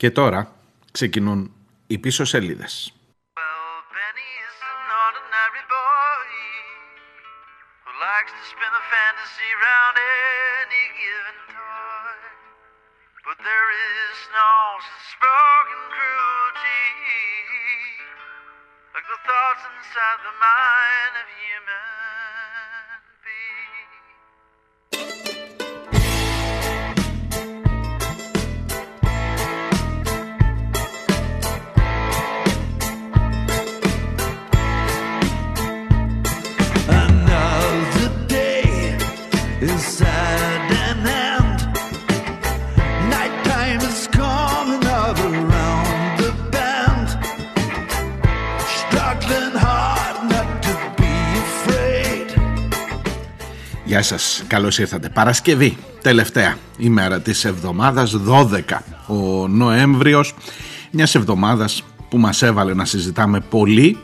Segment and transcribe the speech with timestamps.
[0.00, 0.52] Και τώρα
[0.92, 1.54] ξεκινούν
[1.86, 2.94] οι πίσω σελίδες.
[19.80, 21.99] inside the mind of human
[54.00, 55.08] Γεια σας, καλώς ήρθατε.
[55.08, 60.34] Παρασκευή, τελευταία ημέρα της εβδομάδας, 12 ο Νοέμβριος,
[60.90, 63.98] μιας εβδομάδας που μας έβαλε να συζητάμε πολύ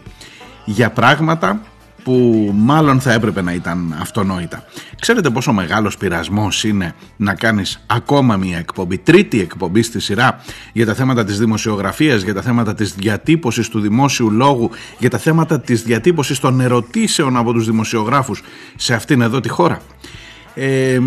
[0.64, 1.60] για πράγματα
[2.06, 4.64] που μάλλον θα έπρεπε να ήταν αυτονόητα.
[5.00, 10.40] Ξέρετε πόσο μεγάλος πειρασμός είναι να κάνεις ακόμα μια εκπομπή, τρίτη εκπομπή στη σειρά
[10.72, 15.18] για τα θέματα της δημοσιογραφίας, για τα θέματα της διατύπωσης του δημόσιου λόγου, για τα
[15.18, 18.42] θέματα της διατύπωσης των ερωτήσεων από τους δημοσιογράφους
[18.76, 19.80] σε αυτήν εδώ τη χώρα.
[20.54, 20.98] Ε,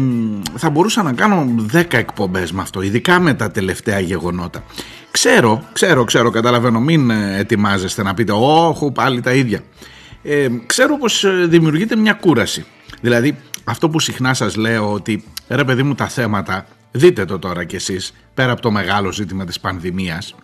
[0.55, 4.64] θα μπορούσα να κάνω 10 εκπομπές με αυτό, ειδικά με τα τελευταία γεγονότα.
[5.11, 9.61] Ξέρω, ξέρω, ξέρω, καταλαβαίνω, μην ετοιμάζεστε να πείτε «Όχου, πάλι τα ίδια»
[10.23, 12.66] ε, ξέρω πως ε, δημιουργείται μια κούραση.
[13.02, 17.64] Δηλαδή αυτό που συχνά σας λέω ότι ρε παιδί μου τα θέματα, δείτε το τώρα
[17.64, 20.36] κι εσείς, πέρα από το μεγάλο ζήτημα της πανδημίας,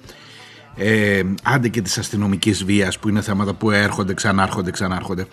[0.76, 5.26] ε, άντε και της αστυνομικής βίας που είναι θέματα που έρχονται, ξανάρχονται, ξανάρχονται.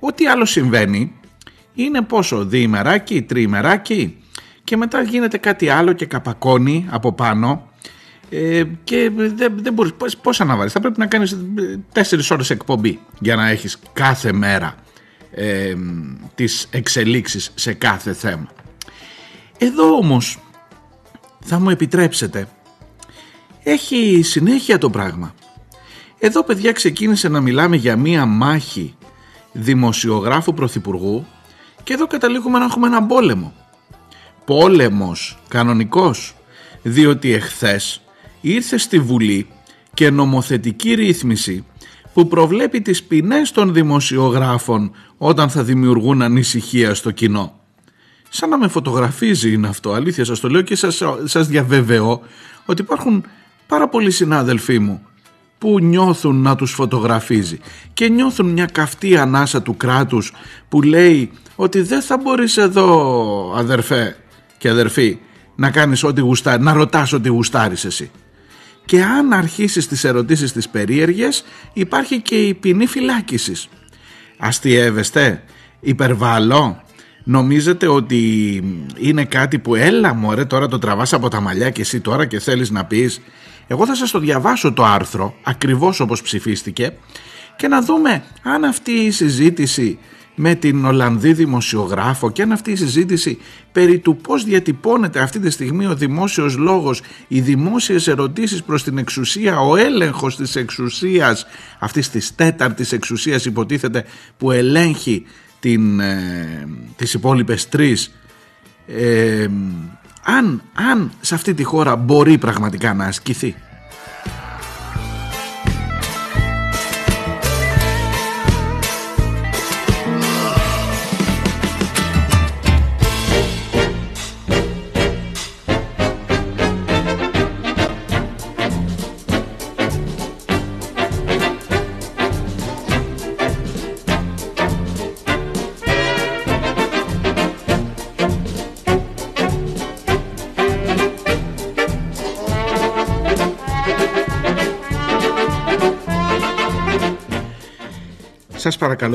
[0.00, 1.12] Ό,τι άλλο συμβαίνει
[1.74, 4.16] είναι πόσο διημεράκι, τριημεράκι
[4.64, 7.67] και μετά γίνεται κάτι άλλο και καπακώνει από πάνω
[8.30, 11.36] ε, και δεν, δεν μπορείς, πώς, πώς αναβάλεις, θα πρέπει να κάνεις
[11.92, 14.74] τέσσερις ώρες εκπομπή για να έχεις κάθε μέρα
[15.30, 15.74] ε,
[16.34, 18.48] τις εξελίξεις σε κάθε θέμα.
[19.58, 20.38] Εδώ όμως
[21.44, 22.48] θα μου επιτρέψετε
[23.62, 25.34] έχει συνέχεια το πράγμα.
[26.18, 28.96] Εδώ παιδιά ξεκίνησε να μιλάμε για μία μάχη
[29.52, 31.26] δημοσιογράφου πρωθυπουργού
[31.84, 33.52] και εδώ καταλήγουμε να έχουμε έναν πόλεμο.
[34.44, 36.34] Πόλεμος κανονικός
[36.82, 38.02] διότι εχθές
[38.40, 39.46] ήρθε στη Βουλή
[39.94, 41.64] και νομοθετική ρύθμιση
[42.12, 47.60] που προβλέπει τις ποινές των δημοσιογράφων όταν θα δημιουργούν ανησυχία στο κοινό.
[48.28, 52.20] Σαν να με φωτογραφίζει είναι αυτό, αλήθεια σας το λέω και σας, σας διαβεβαιώ
[52.66, 53.24] ότι υπάρχουν
[53.66, 55.02] πάρα πολλοί συνάδελφοί μου
[55.58, 57.58] που νιώθουν να τους φωτογραφίζει
[57.92, 60.32] και νιώθουν μια καυτή ανάσα του κράτους
[60.68, 64.16] που λέει ότι δεν θα μπορείς εδώ αδερφέ
[64.58, 65.18] και αδερφή
[65.54, 68.10] να κάνεις ό,τι γουστάρει, να ρωτάς ό,τι γουστάρεις εσύ
[68.88, 73.68] και αν αρχίσεις τις ερωτήσεις τις περίεργες υπάρχει και η ποινή φυλάκισης.
[74.38, 75.42] Αστιεύεστε,
[75.80, 76.82] υπερβάλλω,
[77.24, 78.20] νομίζετε ότι
[78.96, 82.38] είναι κάτι που έλα μωρέ τώρα το τραβάς από τα μαλλιά και εσύ τώρα και
[82.38, 83.20] θέλεις να πεις
[83.66, 86.92] εγώ θα σας το διαβάσω το άρθρο ακριβώς όπως ψηφίστηκε
[87.56, 89.98] και να δούμε αν αυτή η συζήτηση
[90.40, 93.38] με την Ολλανδή δημοσιογράφο και αν αυτή η συζήτηση
[93.72, 98.98] περί του πώς διατυπώνεται αυτή τη στιγμή ο δημόσιος λόγος, οι δημόσιες ερωτήσεις προς την
[98.98, 101.46] εξουσία, ο έλεγχος της εξουσίας,
[101.78, 104.04] αυτής της τέταρτης εξουσίας υποτίθεται
[104.36, 105.24] που ελέγχει
[105.60, 108.14] την, ε, τις υπόλοιπες τρεις,
[108.86, 109.46] ε,
[110.24, 113.54] αν, αν σε αυτή τη χώρα μπορεί πραγματικά να ασκηθεί;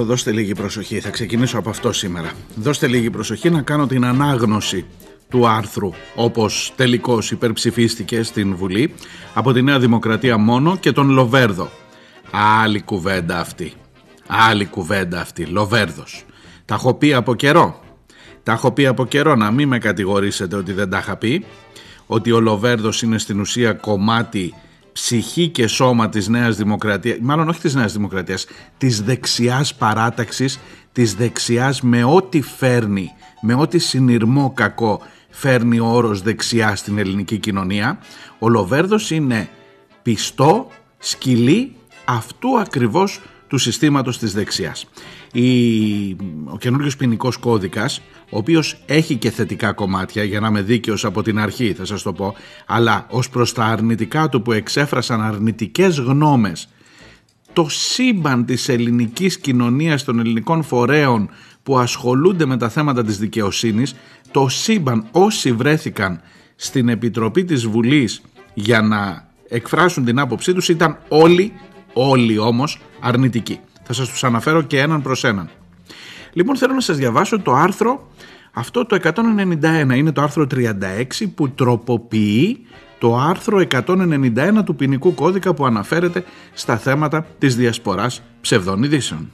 [0.03, 2.31] Σας παρακαλώ δώστε λίγη προσοχή, θα ξεκινήσω από αυτό σήμερα.
[2.55, 4.85] Δώστε λίγη προσοχή να κάνω την ανάγνωση
[5.29, 8.94] του άρθρου όπως τελικώς υπερψηφίστηκε στην Βουλή
[9.33, 11.69] από τη Νέα Δημοκρατία μόνο και τον Λοβέρδο.
[12.31, 13.73] Άλλη κουβέντα αυτή.
[14.27, 15.45] Άλλη κουβέντα αυτή.
[15.45, 16.25] Λοβέρδος.
[16.65, 17.81] Τα έχω πει από καιρό.
[18.44, 21.45] Τα έχω πει από καιρό να μην με κατηγορήσετε ότι δεν τα είχα πει.
[22.05, 24.53] Ότι ο Λοβέρδος είναι στην ουσία κομμάτι
[24.93, 28.45] ψυχή και σώμα της Νέας Δημοκρατίας, μάλλον όχι της Νέας Δημοκρατίας,
[28.77, 30.59] της δεξιάς παράταξης,
[30.91, 33.11] της δεξιάς με ό,τι φέρνει,
[33.41, 37.99] με ό,τι συνειρμό κακό φέρνει ο όρος δεξιά στην ελληνική κοινωνία.
[38.39, 39.49] Ο Λοβέρδος είναι
[40.01, 40.67] πιστό,
[40.99, 41.75] σκυλή
[42.05, 44.85] αυτού ακριβώς του συστήματος της δεξιάς.
[45.35, 46.15] Η,
[46.45, 51.21] ο καινούριο ποινικός κώδικας, ο οποίος έχει και θετικά κομμάτια, για να είμαι δίκαιος από
[51.21, 52.35] την αρχή θα σας το πω,
[52.65, 56.68] αλλά ως προς τα αρνητικά του που εξέφρασαν αρνητικές γνώμες
[57.53, 61.30] το σύμπαν της ελληνικής κοινωνίας των ελληνικών φορέων
[61.63, 63.95] που ασχολούνται με τα θέματα της δικαιοσύνης,
[64.31, 66.21] το σύμπαν όσοι βρέθηκαν
[66.56, 68.21] στην Επιτροπή της Βουλής
[68.53, 71.53] για να εκφράσουν την άποψή τους ήταν όλοι,
[71.94, 73.59] όλοι όμως αρνητικοί.
[73.93, 75.49] Θα σας τους αναφέρω και έναν προς έναν.
[76.33, 78.07] Λοιπόν θέλω να σας διαβάσω το άρθρο
[78.53, 80.69] αυτό το 191 είναι το άρθρο 36
[81.35, 82.65] που τροποποιεί
[82.99, 86.23] το άρθρο 191 του ποινικού κώδικα που αναφέρεται
[86.53, 89.31] στα θέματα της διασποράς ψευδών ειδήσεων.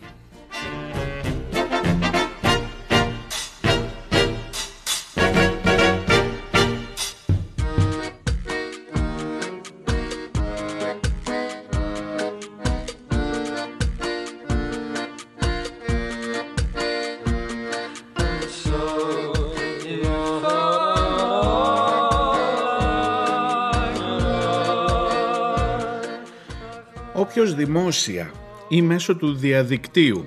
[27.65, 28.31] Δημόσια
[28.67, 30.25] ή μέσω του διαδικτύου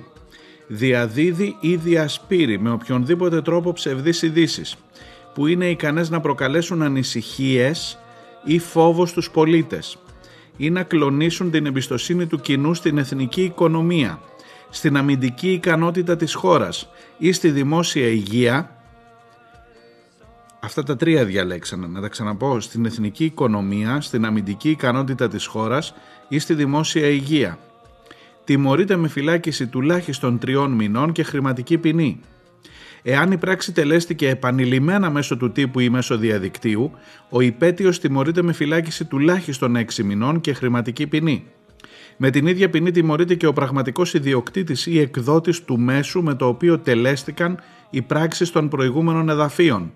[0.67, 4.75] διαδίδει ή διασπείρει με οποιονδήποτε τρόπο ψευδείς ειδήσεις
[5.33, 7.99] που είναι ικανές να προκαλέσουν ανησυχίες
[8.43, 9.97] ή φόβο στους πολίτες
[10.57, 14.19] ή να κλονίσουν την εμπιστοσύνη του κοινού στην εθνική οικονομία,
[14.69, 18.82] στην αμυντική ικανότητα της χώρας ή στη δημόσια υγεία
[20.65, 25.93] Αυτά τα τρία διαλέξανε, να τα ξαναπώ, στην εθνική οικονομία, στην αμυντική ικανότητα της χώρας
[26.27, 27.59] ή στη δημόσια υγεία.
[28.43, 32.19] Τιμωρείται με φυλάκιση τουλάχιστον τριών μηνών και χρηματική ποινή.
[33.01, 36.91] Εάν η πράξη τελέστηκε επανειλημμένα μέσω του τύπου ή μέσω διαδικτύου,
[37.29, 41.43] ο υπέτειος τιμωρείται με φυλάκιση τουλάχιστον 6 μηνών και χρηματική ποινή.
[42.17, 46.47] Με την ίδια ποινή τιμωρείται και ο πραγματικός ιδιοκτήτης ή εκδότης του μέσου με το
[46.47, 47.59] οποίο τελέστηκαν
[47.89, 49.91] οι πράξεις των προηγούμενων εδαφείων.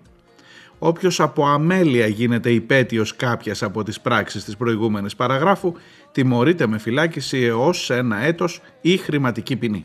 [0.78, 5.72] Όποιος από αμέλεια γίνεται υπέτειος κάποιας από τις πράξεις της προηγούμενης παραγράφου,
[6.12, 9.84] τιμωρείται με φυλάκιση έως ένα έτος ή χρηματική ποινή.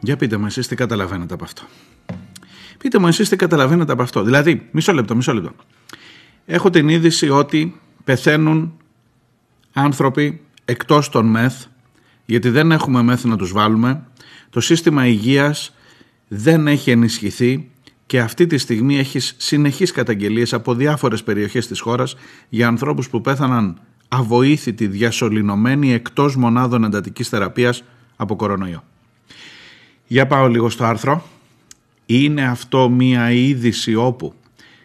[0.00, 1.62] Για πείτε μου εσείς τι καταλαβαίνετε από αυτό.
[2.98, 4.22] Πείτε μου εσείς τι καταλαβαίνετε από αυτό.
[4.22, 5.52] Δηλαδή, μισό λεπτό, μισό λεπτό.
[6.46, 8.76] Έχω την είδηση ότι πεθαίνουν
[9.72, 11.54] άνθρωποι εκτός των ΜΕΘ,
[12.24, 14.02] γιατί δεν έχουμε ΜΕΘ να τους βάλουμε.
[14.50, 15.74] Το σύστημα υγείας
[16.28, 17.70] δεν έχει ενισχυθεί
[18.06, 22.16] και αυτή τη στιγμή έχεις συνεχείς καταγγελίες από διάφορες περιοχές της χώρας
[22.48, 27.82] για ανθρώπους που πέθαναν αβοήθητοι, διασωληνωμένοι εκτός μονάδων εντατικής θεραπείας
[28.16, 28.84] από κορονοϊό.
[30.06, 31.24] Για πάω λίγο στο άρθρο.
[32.10, 34.34] Είναι αυτό μία είδηση όπου;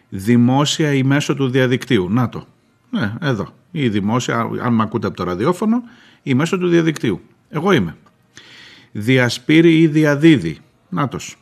[0.08, 2.08] Δημόσια ή μέσω του διαδικτύου.
[2.10, 2.46] Να το.
[2.90, 3.54] Ναι, εδώ.
[3.70, 5.82] Ή δημόσια, αν με ακούτε από το ραδιόφωνο,
[6.22, 7.20] ή μέσω του διαδικτύου.
[7.48, 7.96] Εγώ είμαι.
[8.92, 10.58] Διασπείρει ή διαδίδει.
[10.88, 11.36] Νάτος.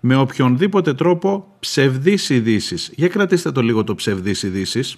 [0.00, 2.92] Με οποιονδήποτε τρόπο ψευδείς ειδήσεις.
[2.94, 4.96] Για κρατήστε το λίγο το ψευδείς ειδήσεις.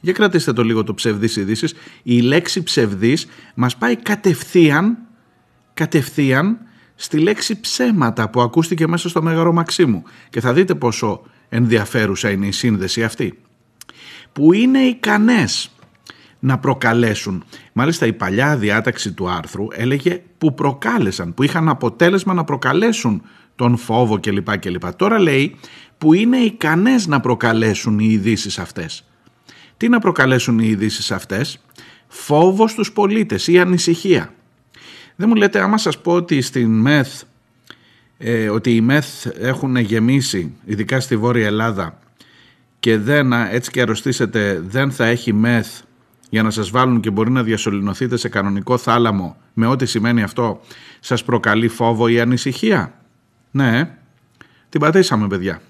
[0.00, 1.74] Για κρατήστε το λίγο το ψευδείς ειδήσεις.
[2.02, 4.98] Η λέξη ψευδής μας πάει κατευθείαν,
[5.74, 6.58] κατευθείαν
[7.00, 12.46] στη λέξη ψέματα που ακούστηκε μέσα στο Μέγαρο Μαξίμου και θα δείτε πόσο ενδιαφέρουσα είναι
[12.46, 13.38] η σύνδεση αυτή
[14.32, 15.70] που είναι ικανές
[16.38, 17.44] να προκαλέσουν.
[17.72, 23.22] Μάλιστα η παλιά διάταξη του άρθρου έλεγε που προκάλεσαν, που είχαν αποτέλεσμα να προκαλέσουν
[23.56, 24.58] τον φόβο κλπ.
[24.58, 24.94] κλπ.
[24.94, 25.56] Τώρα λέει
[25.98, 29.04] που είναι ικανές να προκαλέσουν οι ειδήσεις αυτές.
[29.76, 31.58] Τι να προκαλέσουν οι ειδήσεις αυτές;
[32.08, 34.32] Φόβο στους πολίτες ή ανησυχία.
[35.20, 37.22] Δεν μου λέτε άμα σας πω ότι στην ΜΕΘ
[38.18, 39.06] ε, ότι οι ΜΕΘ
[39.38, 41.98] έχουν γεμίσει ειδικά στη Βόρεια Ελλάδα
[42.80, 45.66] και δεν, έτσι και αρρωστήσετε δεν θα έχει ΜΕΘ
[46.30, 50.60] για να σας βάλουν και μπορεί να διασωληνωθείτε σε κανονικό θάλαμο με ό,τι σημαίνει αυτό
[51.00, 52.94] σας προκαλεί φόβο ή ανησυχία;
[53.50, 53.96] Ναι,
[54.68, 55.62] την πατήσαμε παιδιά.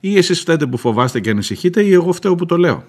[0.00, 2.84] Ή εσείς φταίτε που φοβάστε και ανησυχείτε ή εγώ φταίω που το λέω.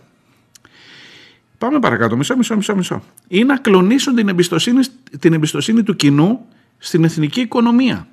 [1.57, 2.17] Πάμε παρακάτω.
[2.17, 3.03] Μισό, μισό, μισό, μισό.
[3.27, 4.79] Ή να κλονίσουν την εμπιστοσύνη,
[5.19, 6.45] την εμπιστοσύνη του κοινού
[6.77, 8.07] στην εθνική οικονομία.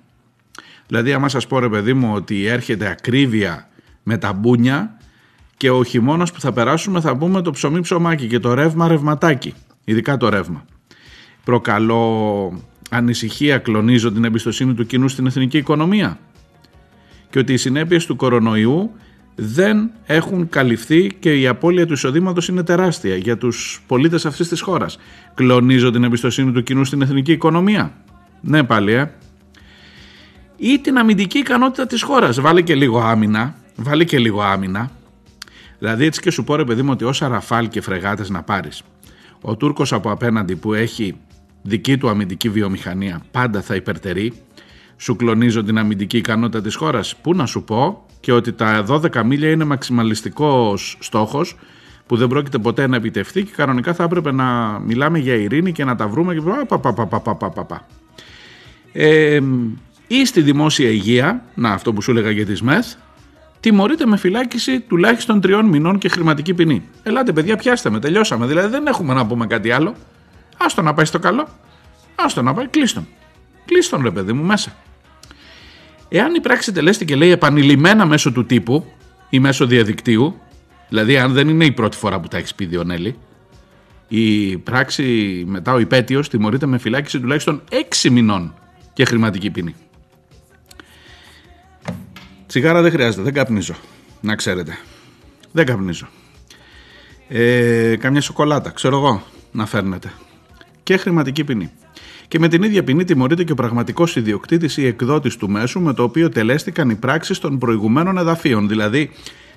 [0.86, 3.68] Δηλαδή, άμα σας πω ρε παιδί μου ότι έρχεται ακρίβεια
[4.02, 4.98] με τα μπούνια
[5.56, 9.54] και ο χειμώνας που θα περάσουμε θα πούμε το ψωμί ψωμάκι και το ρεύμα ρευματάκι.
[9.84, 10.64] Ειδικά το ρεύμα.
[11.44, 16.18] Προκαλώ ανησυχία, κλονίζω την εμπιστοσύνη του κοινού στην εθνική οικονομία.
[17.30, 18.90] και ότι οι συνέπειες του κορονοϊού
[19.34, 24.60] δεν έχουν καλυφθεί και η απώλεια του εισοδήματος είναι τεράστια για τους πολίτες αυτής της
[24.60, 24.98] χώρας.
[25.34, 27.92] Κλονίζω την εμπιστοσύνη του κοινού στην εθνική οικονομία.
[28.40, 29.10] Ναι πάλι, ε.
[30.56, 32.40] Ή την αμυντική ικανότητα της χώρας.
[32.40, 33.54] Βάλε και λίγο άμυνα.
[33.76, 34.90] Βάλε και λίγο άμυνα.
[35.78, 38.82] Δηλαδή έτσι και σου πω ρε παιδί μου ότι όσα ραφάλ και φρεγάτες να πάρεις.
[39.40, 41.16] Ο Τούρκος από απέναντι που έχει
[41.62, 44.32] δική του αμυντική βιομηχανία πάντα θα υπερτερεί.
[44.96, 47.16] Σου κλονίζω την αμυντική ικανότητα της χώρας.
[47.16, 51.56] Πού να σου πω και ότι τα 12 μίλια είναι μαξιμαλιστικός στόχος
[52.06, 55.84] που δεν πρόκειται ποτέ να επιτευχθεί και κανονικά θα έπρεπε να μιλάμε για ειρήνη και
[55.84, 57.86] να τα βρούμε και πα, πα, πα, πα, πα, πα, πα.
[58.92, 59.40] Ε,
[60.06, 62.86] ή στη δημόσια υγεία, να αυτό που σου έλεγα για τη ΣΜΕΘ,
[63.60, 66.82] τιμωρείται με φυλάκιση τουλάχιστον τριών μηνών και χρηματική ποινή.
[67.02, 68.46] Ελάτε, παιδιά, πιάστε με, τελειώσαμε.
[68.46, 69.94] Δηλαδή δεν έχουμε να πούμε κάτι άλλο.
[70.56, 71.48] Άστο να πάει στο καλό.
[72.14, 73.06] Άστο να πάει, κλείστον.
[73.64, 74.76] Κλείστον, ρε παιδί μου, μέσα.
[76.08, 78.84] Εάν η πράξη τελέστηκε, λέει, επανειλημμένα μέσω του τύπου
[79.30, 80.40] ή μέσω διαδικτύου,
[80.88, 83.16] δηλαδή αν δεν είναι η πρώτη φορά που τα έχεις πει Διονέλη,
[84.08, 85.04] η πράξη
[85.46, 87.62] μετά ο υπέτειος τιμωρείται με φυλάκιση τουλάχιστον
[88.02, 88.54] 6 μηνών
[88.92, 89.74] και χρηματική ποινή.
[92.46, 93.74] Τσιγάρα δεν χρειάζεται, δεν καπνίζω.
[94.20, 94.78] Να ξέρετε.
[95.52, 96.06] Δεν καπνίζω.
[97.28, 100.12] Ε, καμιά σοκολάτα, ξέρω εγώ, να φέρνετε.
[100.82, 101.70] Και χρηματική ποινή.
[102.28, 105.92] Και με την ίδια ποινή τιμωρείται και ο πραγματικός ιδιοκτήτης ή εκδότης του μέσου με
[105.94, 108.68] το οποίο τελέστηκαν οι πράξεις των προηγουμένων εδαφείων.
[108.68, 109.10] Δηλαδή,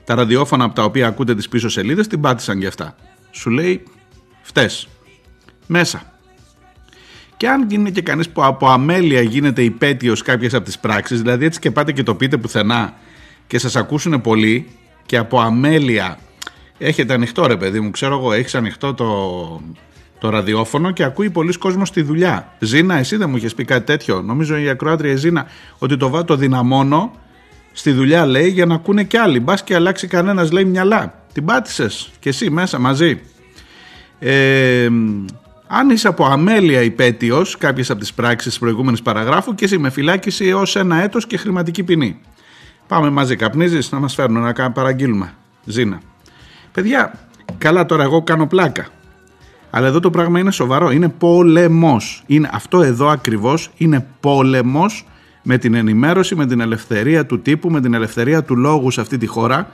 [0.03, 2.95] τα ραδιόφωνα από τα οποία ακούτε τις πίσω σελίδες την πάτησαν και αυτά.
[3.31, 3.83] Σου λέει,
[4.41, 4.69] φτε.
[5.67, 6.13] Μέσα.
[7.37, 11.45] Και αν είναι και κανείς που από αμέλεια γίνεται υπέτειος κάποιες από τις πράξεις, δηλαδή
[11.45, 12.93] έτσι και πάτε και το πείτε πουθενά
[13.47, 14.67] και σας ακούσουν πολλοί
[15.05, 16.17] και από αμέλεια
[16.77, 19.05] έχετε ανοιχτό ρε παιδί μου, ξέρω εγώ, έχεις ανοιχτό το,
[20.19, 22.53] το ραδιόφωνο και ακούει πολλοί κόσμος στη δουλειά.
[22.59, 25.45] Ζήνα, εσύ δεν μου είχες πει κάτι τέτοιο; Νομίζω η ακροάτρια Ζήνα
[25.77, 27.11] ότι το βάτο δυναμώνω
[27.71, 29.39] στη δουλειά λέει για να ακούνε κι άλλοι.
[29.39, 31.13] Μπας και αλλάξει κανένας λέει μυαλά.
[31.33, 33.21] Την πάτησες και εσύ μέσα μαζί.
[34.19, 34.89] Ε,
[35.67, 39.89] αν είσαι από αμέλεια υπέτειος κάποιες από τις πράξεις της προηγούμενης παραγράφου και είσαι με
[39.89, 42.19] φυλάκιση έως ένα έτος και χρηματική ποινή.
[42.87, 45.33] Πάμε μαζί, καπνίζεις να μας φέρνουν να παραγγείλουμε.
[45.65, 46.01] Ζήνα.
[46.71, 47.13] Παιδιά,
[47.57, 48.87] καλά τώρα εγώ κάνω πλάκα.
[49.69, 50.91] Αλλά εδώ το πράγμα είναι σοβαρό.
[50.91, 52.23] Είναι πόλεμος.
[52.51, 55.05] Αυτό εδώ ακριβώς είναι πόλεμος
[55.43, 59.17] με την ενημέρωση, με την ελευθερία του τύπου, με την ελευθερία του λόγου σε αυτή
[59.17, 59.71] τη χώρα.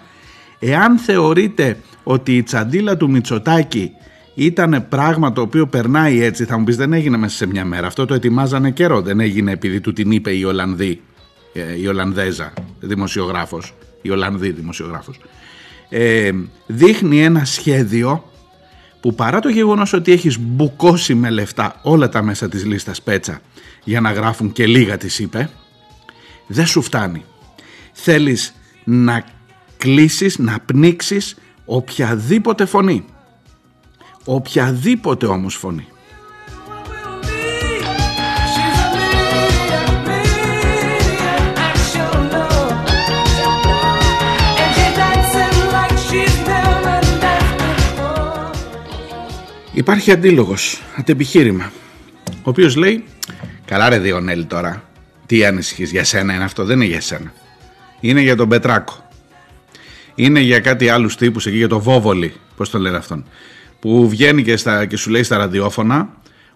[0.60, 3.92] Εάν θεωρείτε ότι η τσαντίλα του Μητσοτάκη
[4.36, 7.88] ήταν πράγμα το οποίο περνάει έτσι, θα μου πεις δεν έγινε μέσα σε μια μέρα.
[7.88, 9.02] Αυτό το ετοιμάζανε καιρό.
[9.02, 11.02] Δεν έγινε επειδή του την είπε η Ολλανδή,
[11.54, 15.20] ε, η Ολλανδέζα δημοσιογράφος, η Ολλανδή δημοσιογράφος.
[15.90, 16.32] Ε,
[16.68, 18.24] δείχνει ένα σχέδιο
[19.04, 23.42] που παρά το γεγονός ότι έχεις μπουκώσει με λεφτά όλα τα μέσα της λίστας πέτσα
[23.84, 25.50] για να γράφουν και λίγα της είπε,
[26.48, 27.26] δεν σου φτάνει.
[27.94, 29.24] Θέλεις να
[29.78, 33.06] κλείσεις, να πνίξεις οποιαδήποτε φωνή.
[34.26, 35.88] Οποιαδήποτε όμως φωνή.
[49.74, 51.72] Υπάρχει αντίλογος, αντεπιχείρημα,
[52.28, 53.04] ο οποίος λέει
[53.66, 54.84] «Καλά ρε Διονέλη τώρα,
[55.26, 57.34] τι ανησυχείς, για σένα είναι αυτό, δεν είναι για σένα.
[58.00, 59.10] Είναι για τον Πετράκο.
[60.16, 63.26] Είναι για κάτι άλλους τύπους εκεί, για το Βόβολη, πώς το λένε αυτόν
[63.84, 66.10] που βγαίνει και, στα, και σου λέει στα ραδιόφωνα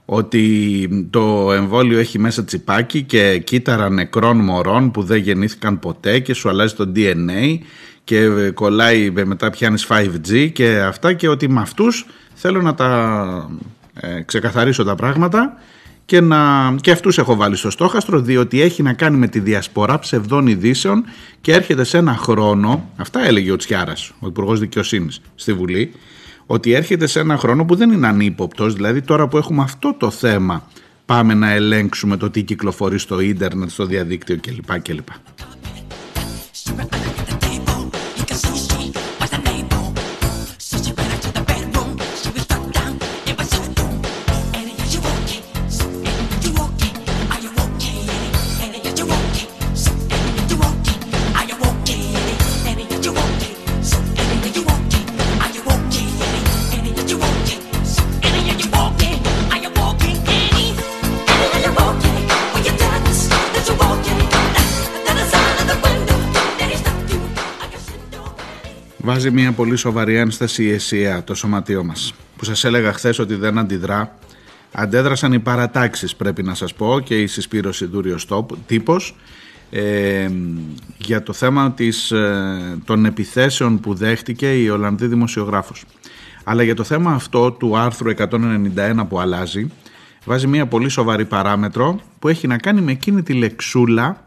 [0.06, 6.34] ότι το εμβόλιο έχει μέσα τσιπάκι και κύτταρα νεκρών μωρών που δεν γεννήθηκαν ποτέ και
[6.34, 7.58] σου αλλάζει το DNA
[8.04, 12.06] και κολλάει μετά πιάνεις 5G και αυτά και ότι με αυτούς
[12.40, 13.50] θέλω να τα
[13.94, 15.58] ε, ξεκαθαρίσω τα πράγματα
[16.06, 20.00] και, να, και αυτούς έχω βάλει στο στόχαστρο διότι έχει να κάνει με τη διασπορά
[20.00, 21.06] ψευδών ειδήσεων
[21.42, 25.92] και έρχεται σε ένα χρόνο, αυτά έλεγε ο Τσιάρας, ο Υπουργός Δικαιοσύνης στη Βουλή,
[26.46, 30.10] ότι έρχεται σε ένα χρόνο που δεν είναι ανύποπτος, δηλαδή τώρα που έχουμε αυτό το
[30.10, 30.68] θέμα
[31.06, 34.82] πάμε να ελέγξουμε το τι κυκλοφορεί στο ίντερνετ, στο διαδίκτυο κλπ.
[34.82, 35.08] κλπ.
[69.28, 72.14] Βάζει μια πολύ σοβαρή ένσταση η αισία το σωματείο μας.
[72.38, 74.16] Που σας έλεγα χθες ότι δεν αντιδρά.
[74.72, 78.28] Αντέδρασαν οι παρατάξεις πρέπει να σας πω και η συσπήρωση δούριος
[78.66, 79.16] τύπος.
[79.70, 80.30] ε,
[80.98, 85.84] για το θέμα της, ε, των επιθέσεων που δέχτηκε η Ολλανδή δημοσιογράφος.
[86.44, 89.68] Αλλά για το θέμα αυτό του άρθρου 191 που αλλάζει
[90.26, 94.24] βάζει μια πολύ σοβαρή παράμετρο που έχει να κάνει με εκείνη τη λεξούλα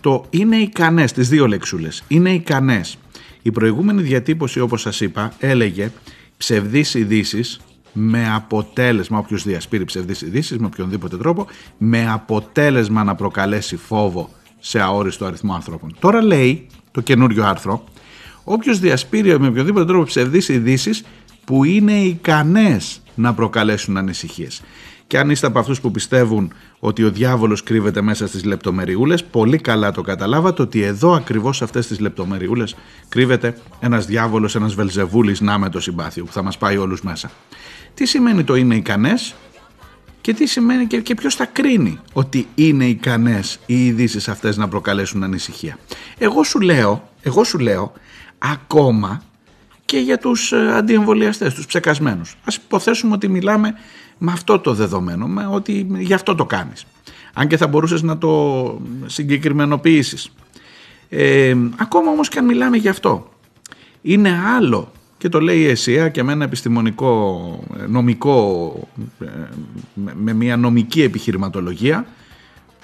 [0.00, 2.96] το είναι ικανές, τις δύο λεξούλες, είναι ικανές.
[3.42, 5.92] Η προηγούμενη διατύπωση όπως σας είπα έλεγε
[6.36, 7.60] ψευδείς ειδήσεις
[7.92, 11.46] με αποτέλεσμα, όποιος διασπείρει ψευδείς ειδήσεις με οποιονδήποτε τρόπο,
[11.78, 15.96] με αποτέλεσμα να προκαλέσει φόβο σε αόριστο αριθμό ανθρώπων.
[15.98, 17.84] Τώρα λέει το καινούριο άρθρο,
[18.44, 21.04] όποιος διασπείρει με οποιονδήποτε τρόπο ψευδείς ειδήσεις
[21.44, 24.62] που είναι ικανές να προκαλέσουν ανησυχίες.
[25.12, 29.58] Και αν είστε από αυτούς που πιστεύουν ότι ο διάβολος κρύβεται μέσα στις λεπτομεριούλες, πολύ
[29.58, 32.76] καλά το καταλάβατε ότι εδώ ακριβώς σε αυτές τις λεπτομεριούλες
[33.08, 37.30] κρύβεται ένας διάβολος, ένας βελζεβούλης να με το συμπάθειο που θα μας πάει όλους μέσα.
[37.94, 39.34] Τι σημαίνει το είναι ικανές
[40.20, 44.68] και τι σημαίνει και, και ποιος θα κρίνει ότι είναι ικανές οι ειδήσεις αυτές να
[44.68, 45.78] προκαλέσουν ανησυχία.
[46.18, 47.92] Εγώ σου λέω, εγώ σου λέω
[48.38, 49.22] ακόμα
[49.84, 52.36] και για τους ε, αντιεμβολιαστές, τους ψεκασμένους.
[52.44, 53.74] Ας υποθέσουμε ότι μιλάμε
[54.24, 56.86] με αυτό το δεδομένο, με ότι γι' αυτό το κάνεις.
[57.32, 60.32] Αν και θα μπορούσες να το συγκεκριμενοποιήσεις.
[61.08, 63.28] Ε, ακόμα όμως και αν μιλάμε γι' αυτό.
[64.02, 68.72] Είναι άλλο και το λέει η ΕΣΥΑ και με ένα επιστημονικό, νομικό,
[69.20, 69.26] ε,
[70.14, 72.06] με μια νομική επιχειρηματολογία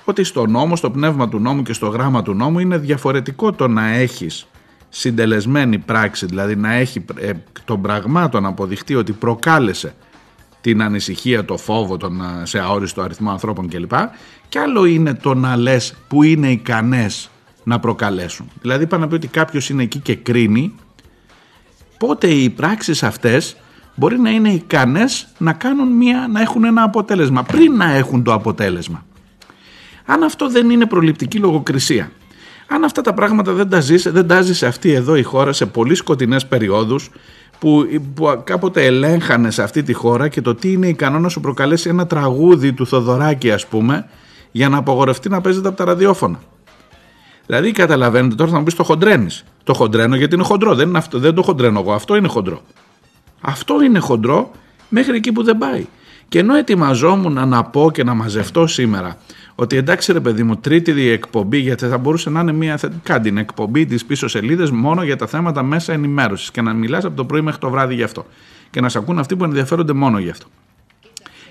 [0.04, 3.68] ότι στο νόμο, στο πνεύμα του νόμου και στο γράμμα του νόμου είναι διαφορετικό το
[3.68, 4.46] να έχεις
[4.88, 7.32] συντελεσμένη πράξη, δηλαδή να έχει ε,
[7.64, 9.94] των πραγμάτων αποδειχτεί ότι προκάλεσε
[10.60, 13.92] την ανησυχία, το φόβο τον, ε, σε αόριστο αριθμό ανθρώπων κλπ.
[14.48, 17.30] Και άλλο είναι το να λες που είναι ικανές
[17.64, 18.50] να προκαλέσουν.
[18.60, 20.74] Δηλαδή είπα να πει ότι κάποιος είναι εκεί και κρίνει
[21.98, 23.56] πότε οι πράξεις αυτές
[23.94, 28.32] μπορεί να είναι ικανές να, κάνουν μια, να έχουν ένα αποτέλεσμα πριν να έχουν το
[28.32, 29.06] αποτέλεσμα.
[30.06, 32.10] Αν αυτό δεν είναι προληπτική λογοκρισία
[32.68, 35.66] αν αυτά τα πράγματα δεν τα ζεις, δεν τα ζεις αυτή εδώ η χώρα σε
[35.66, 37.10] πολύ σκοτεινές περιόδους
[37.58, 41.40] που, που κάποτε ελέγχανε σε αυτή τη χώρα και το τι είναι ικανό να σου
[41.40, 44.06] προκαλέσει ένα τραγούδι του Θοδωράκη ας πούμε
[44.50, 46.40] για να απογορευτεί να παίζεται από τα ραδιόφωνα.
[47.46, 49.44] Δηλαδή καταλαβαίνετε τώρα θα μου πεις το χοντρένεις.
[49.64, 50.74] Το χοντρένω γιατί είναι χοντρό.
[50.74, 51.92] Δεν, είναι αυτό, δεν το χοντρένω εγώ.
[51.92, 52.62] Αυτό είναι χοντρό.
[53.40, 54.50] Αυτό είναι χοντρό
[54.88, 55.86] μέχρι εκεί που δεν πάει.
[56.28, 59.16] Και ενώ ετοιμαζόμουν να πω και να μαζευτώ σήμερα
[59.60, 63.36] ότι εντάξει ρε παιδί μου, τρίτη εκπομπή, γιατί θα μπορούσε να είναι μια κάνει την
[63.36, 67.24] εκπομπή της πίσω σελίδες μόνο για τα θέματα μέσα ενημέρωσης και να μιλάς από το
[67.24, 68.26] πρωί μέχρι το βράδυ γι' αυτό.
[68.70, 70.46] Και να σε ακούν αυτοί που ενδιαφέρονται μόνο γι' αυτό.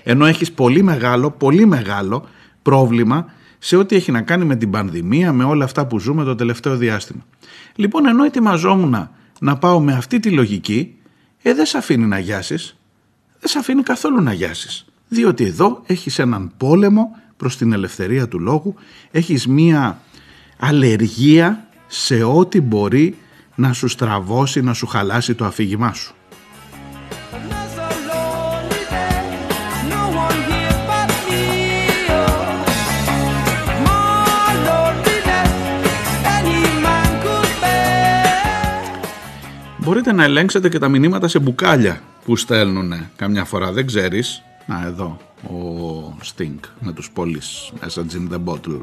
[0.02, 2.28] Ενώ έχεις πολύ μεγάλο, πολύ μεγάλο
[2.62, 3.26] πρόβλημα
[3.58, 6.76] σε ό,τι έχει να κάνει με την πανδημία, με όλα αυτά που ζούμε το τελευταίο
[6.76, 7.24] διάστημα.
[7.74, 9.08] Λοιπόν, ενώ ετοιμαζόμουν
[9.40, 10.94] να πάω με αυτή τη λογική,
[11.42, 12.76] ε, δεν σε αφήνει να γιάσεις.
[13.40, 14.84] Δεν σε αφήνει καθόλου να γιάσεις.
[15.08, 18.74] Διότι εδώ έχεις έναν πόλεμο προς την ελευθερία του λόγου,
[19.10, 20.00] έχεις μία
[20.58, 23.16] αλλεργία σε ό,τι μπορεί
[23.54, 26.12] να σου στραβώσει, να σου χαλάσει το αφήγημά σου.
[39.78, 44.42] Μπορείτε να ελέγξετε και τα μηνύματα σε μπουκάλια που στέλνουν καμιά φορά, δεν ξέρεις.
[44.72, 48.80] Α, εδώ ο Sting με τους πόλεις Message in the Bottle.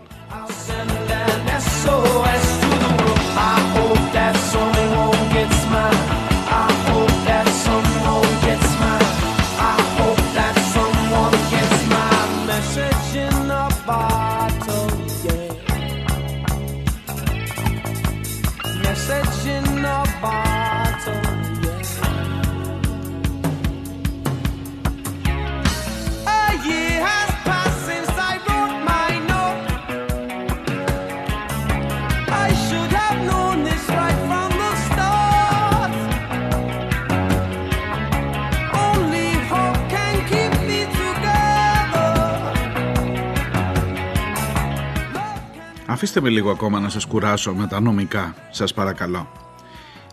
[46.06, 49.32] Αφήστε με λίγο ακόμα να σας κουράσω με τα νομικά, σας παρακαλώ.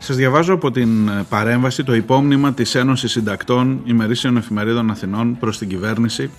[0.01, 5.69] Σας διαβάζω από την παρέμβαση το υπόμνημα της Ένωσης Συντακτών ημερήσεων εφημερίδων Αθηνών προς την
[5.69, 6.31] κυβέρνηση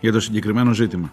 [0.00, 1.12] για το συγκεκριμένο ζήτημα.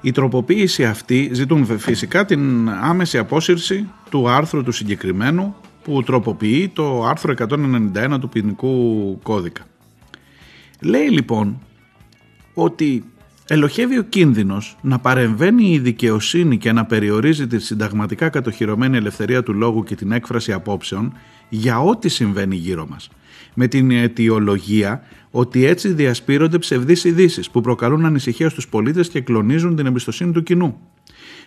[0.00, 7.04] Η τροποποίηση αυτή ζητούν φυσικά την άμεση απόσυρση του άρθρου του συγκεκριμένου που τροποποιεί το
[7.04, 9.62] άρθρο 191 του ποινικού κώδικα.
[10.80, 11.60] Λέει λοιπόν
[12.54, 13.04] ότι
[13.52, 19.54] ελοχεύει ο κίνδυνος να παρεμβαίνει η δικαιοσύνη και να περιορίζει τη συνταγματικά κατοχυρωμένη ελευθερία του
[19.54, 21.12] λόγου και την έκφραση απόψεων
[21.48, 23.10] για ό,τι συμβαίνει γύρω μας.
[23.54, 29.76] Με την αιτιολογία ότι έτσι διασπείρονται ψευδείς ειδήσεις που προκαλούν ανησυχία στους πολίτες και κλονίζουν
[29.76, 30.78] την εμπιστοσύνη του κοινού.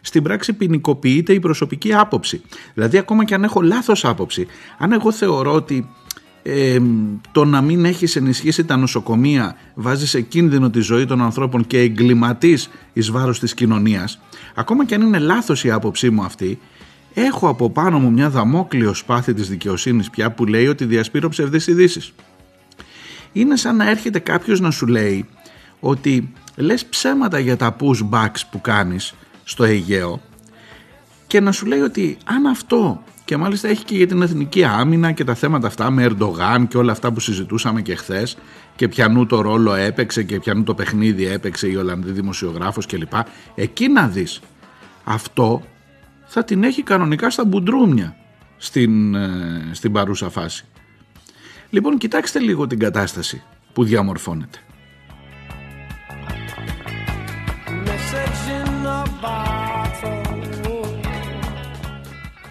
[0.01, 2.41] Στην πράξη ποινικοποιείται η προσωπική άποψη.
[2.73, 5.89] Δηλαδή ακόμα και αν έχω λάθος άποψη, αν εγώ θεωρώ ότι
[6.43, 6.79] ε,
[7.31, 11.79] το να μην έχεις ενισχύσει τα νοσοκομεία βάζεις σε κίνδυνο τη ζωή των ανθρώπων και
[11.79, 14.19] εγκληματείς εις βάρος της κοινωνίας
[14.55, 16.59] ακόμα και αν είναι λάθος η άποψή μου αυτή
[17.13, 21.67] έχω από πάνω μου μια δαμόκλειο σπάθη της δικαιοσύνης πια που λέει ότι διασπείρω ψευδείς
[21.67, 22.13] ειδήσεις.
[23.31, 25.25] είναι σαν να έρχεται κάποιος να σου λέει
[25.79, 30.21] ότι λες ψέματα για τα pushbacks που κάνεις στο Αιγαίο
[31.27, 35.11] και να σου λέει ότι αν αυτό και μάλιστα έχει και για την εθνική άμυνα
[35.11, 38.37] και τα θέματα αυτά με Ερντογάν και όλα αυτά που συζητούσαμε και χθες
[38.75, 43.13] και πιανού το ρόλο έπαιξε και πιανού το παιχνίδι έπαιξε η Ολλανδή δημοσιογράφος κλπ.
[43.55, 44.41] Εκεί να δεις.
[45.03, 45.61] Αυτό
[46.25, 48.15] θα την έχει κανονικά στα μπουντρούμια
[48.57, 50.65] στην, ε, στην παρούσα φάση.
[51.69, 54.57] Λοιπόν κοιτάξτε λίγο την κατάσταση που διαμορφώνεται.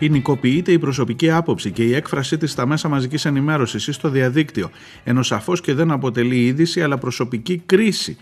[0.03, 4.71] Ποινικοποιείται η προσωπική άποψη και η έκφρασή της στα μέσα μαζικής ενημέρωσης ή στο διαδίκτυο,
[5.05, 8.17] ενώ σαφώς και δεν αποτελεί είδηση αλλά προσωπική κρίση.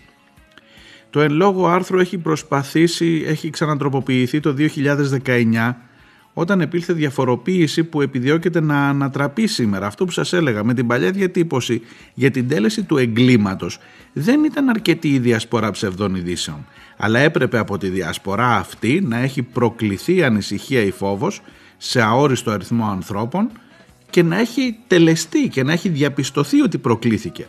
[1.09, 4.55] Το εν λόγω άρθρο έχει προσπαθήσει, έχει ξανατροποποιηθεί το
[5.25, 5.75] 2019
[6.33, 9.85] όταν επήλθε διαφοροποίηση που επιδιώκεται να ανατραπεί σήμερα.
[9.85, 11.81] Αυτό που σας έλεγα με την παλιά διατύπωση
[12.13, 13.79] για την τέλεση του εγκλήματος
[14.13, 16.65] δεν ήταν αρκετή η διασπορά ψευδών ειδήσεων
[16.97, 21.41] αλλά έπρεπε από τη διασπορά αυτή να έχει προκληθεί ανησυχία ή φόβος
[21.83, 23.49] σε αόριστο αριθμό ανθρώπων
[24.09, 27.47] και να έχει τελεστεί και να έχει διαπιστωθεί ότι προκλήθηκε.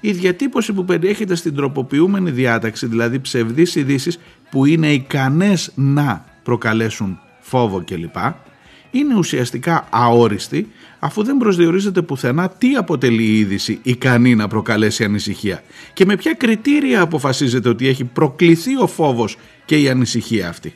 [0.00, 4.18] Η διατύπωση που περιέχεται στην τροποποιούμενη διάταξη, δηλαδή ψευδείς ειδήσεις
[4.50, 8.16] που είναι ικανές να προκαλέσουν φόβο κλπ,
[8.90, 10.68] είναι ουσιαστικά αόριστη
[10.98, 16.34] αφού δεν προσδιορίζεται πουθενά τι αποτελεί η είδηση ικανή να προκαλέσει ανησυχία και με ποια
[16.34, 20.74] κριτήρια αποφασίζεται ότι έχει προκληθεί ο φόβος και η ανησυχία αυτή.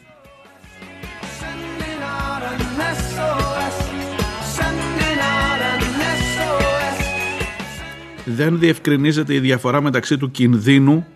[8.25, 11.07] Δεν διευκρινίζεται η διαφορά μεταξύ του κινδύνου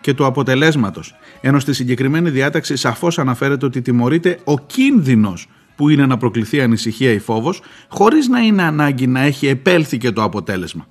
[0.00, 1.14] και του αποτελέσματος.
[1.40, 7.10] Ενώ στη συγκεκριμένη διάταξη σαφώς αναφέρεται ότι τιμωρείται ο κίνδυνος που είναι να προκληθεί ανησυχία
[7.10, 10.86] ή φόβος, χωρίς να είναι ανάγκη να έχει επέλθει και το αποτέλεσμα.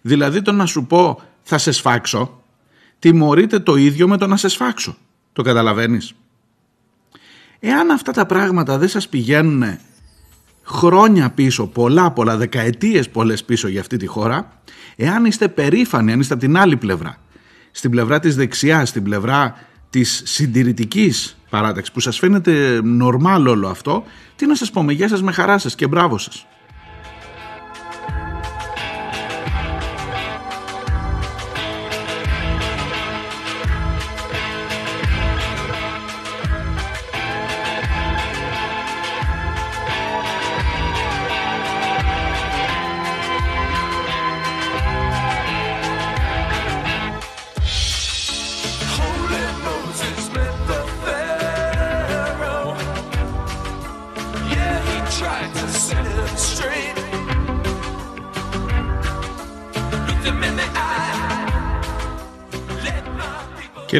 [0.00, 2.42] Δηλαδή το να σου πω θα σε σφάξω,
[2.98, 4.96] τιμωρείται το ίδιο με το να σε σφάξω.
[5.32, 6.14] Το καταλαβαίνεις;
[7.60, 9.78] Εάν αυτά τα πράγματα δεν σας πηγαίνουν
[10.64, 14.52] χρόνια πίσω, πολλά πολλά, δεκαετίες πολλές πίσω για αυτή τη χώρα,
[14.96, 17.16] εάν είστε περήφανοι, αν είστε από την άλλη πλευρά,
[17.70, 19.54] στην πλευρά της δεξιάς, στην πλευρά
[19.90, 24.04] της συντηρητικής παράταξης που σας φαίνεται νορμάλ όλο αυτό,
[24.36, 26.46] τι να σας πούμε, γεια σας με χαρά σας και μπράβο σας.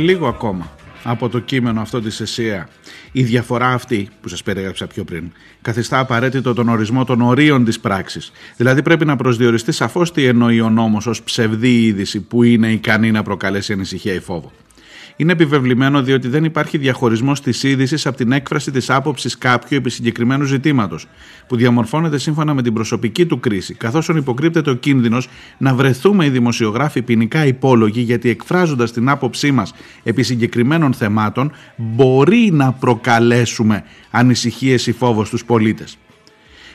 [0.02, 0.70] Λίγο ακόμα
[1.04, 2.68] από το κείμενο αυτό της ΕΣΥΑ.
[3.12, 7.80] Η διαφορά αυτή που σας περιέγραψα πιο πριν καθιστά απαραίτητο τον ορισμό των ορίων της
[7.80, 8.32] πράξης.
[8.56, 13.10] Δηλαδή πρέπει να προσδιοριστεί σαφώς τι εννοεί ο νόμος ως ψευδή είδηση που είναι ικανή
[13.10, 14.52] να προκαλέσει ανησυχία ή φόβο
[15.16, 19.90] είναι επιβεβλημένο διότι δεν υπάρχει διαχωρισμός της είδησης από την έκφραση της άποψης κάποιου επί
[19.90, 21.06] συγκεκριμένου ζητήματος,
[21.46, 26.30] που διαμορφώνεται σύμφωνα με την προσωπική του κρίση, καθώς υποκρύπτεται ο κίνδυνος να βρεθούμε οι
[26.30, 34.86] δημοσιογράφοι ποινικά υπόλογοι γιατί εκφράζοντας την άποψή μας επί συγκεκριμένων θεμάτων μπορεί να προκαλέσουμε ανησυχίες
[34.86, 35.96] ή φόβο στους πολίτες.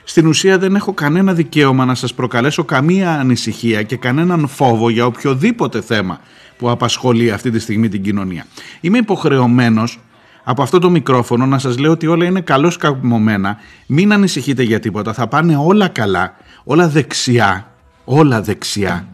[0.04, 5.06] Στην ουσία δεν έχω κανένα δικαίωμα να σας προκαλέσω καμία ανησυχία και κανέναν φόβο για
[5.06, 6.20] οποιοδήποτε θέμα
[6.58, 8.46] που απασχολεί αυτή τη στιγμή την κοινωνία.
[8.82, 10.00] Είμαι υποχρεωμένος
[10.44, 14.80] από αυτό το μικρόφωνο να σας λέω ότι όλα είναι καλώς καμωμένα, μην ανησυχείτε για
[14.80, 17.72] τίποτα, θα πάνε όλα καλά, όλα δεξιά,
[18.06, 19.08] όλα δεξιά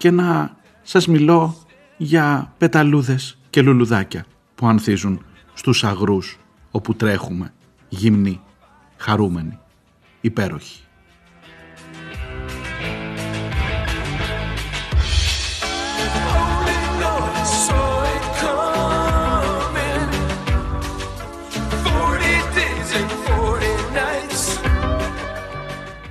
[0.00, 1.56] και να σας μιλώ
[1.96, 6.38] για πεταλούδες και λουλουδάκια που ανθίζουν στους αγρούς
[6.70, 7.52] όπου τρέχουμε
[7.88, 8.40] γυμνοί
[8.96, 9.58] χαρούμενοι,
[10.20, 10.80] υπέροχοι.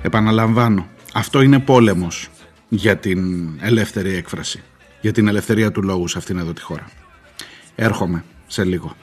[0.02, 2.28] Επαναλαμβάνω, αυτό είναι πόλεμος
[2.68, 4.62] για την ελεύθερη έκφραση,
[5.00, 6.90] για την ελευθερία του λόγου σε αυτήν εδώ τη χώρα.
[7.74, 8.96] Έρχομαι σε λίγο.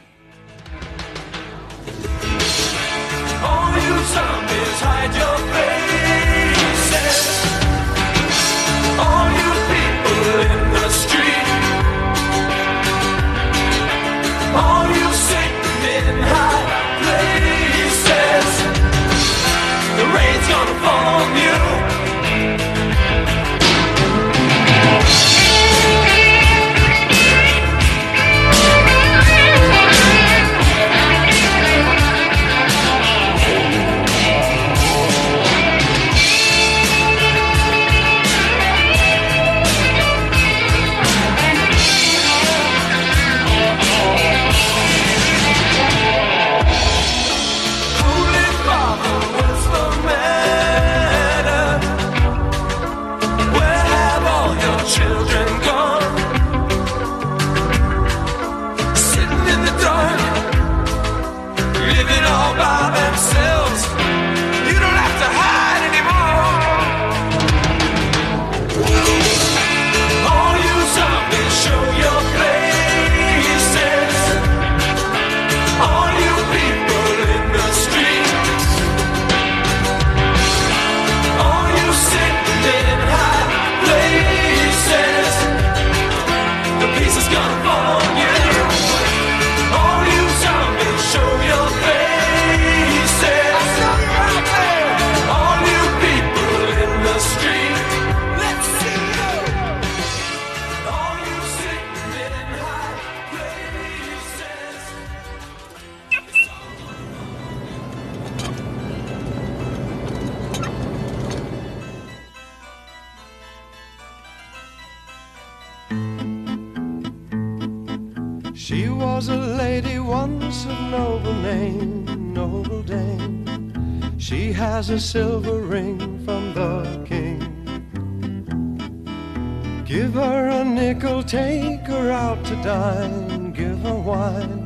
[132.77, 134.61] Dine, give her wine.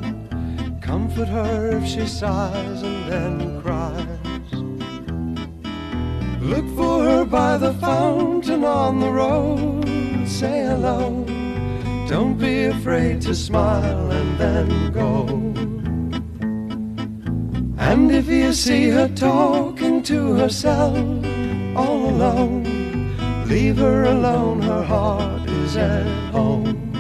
[0.81, 4.49] Comfort her if she sighs and then cries.
[6.51, 10.99] Look for her by the fountain on the road, say hello.
[12.13, 14.67] Don't be afraid to smile and then
[15.01, 15.13] go.
[17.91, 20.97] And if you see her talking to herself
[21.81, 22.63] all alone,
[23.53, 26.90] leave her alone, her heart is at home.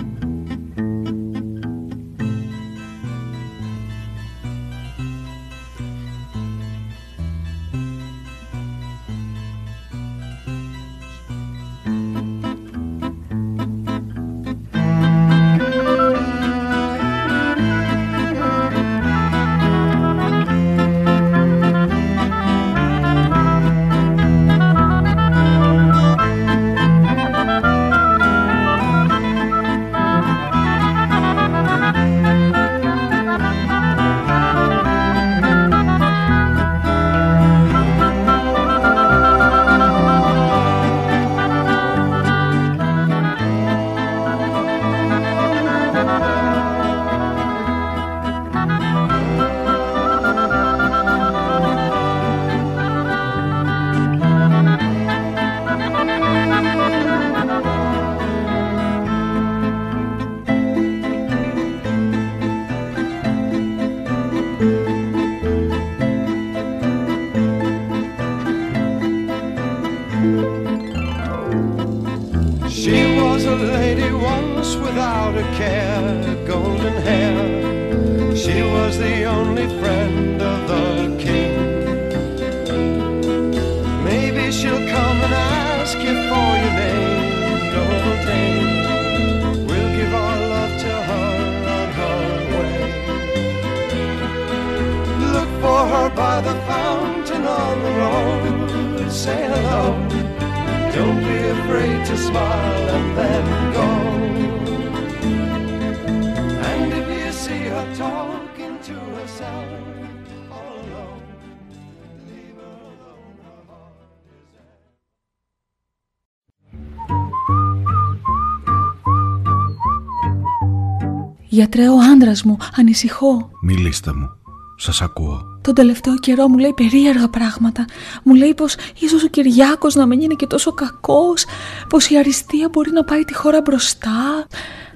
[121.73, 123.49] Γιατρέ, ο άντρας μου, ανησυχώ.
[123.61, 124.29] Μιλήστε μου,
[124.77, 125.41] σας ακούω.
[125.61, 127.85] τον τελευταίο καιρό μου λέει περίεργα πράγματα.
[128.23, 131.45] Μου λέει πως ίσως ο Κυριάκος να μην είναι και τόσο κακός,
[131.89, 134.47] πως η αριστεία μπορεί να πάει τη χώρα μπροστά.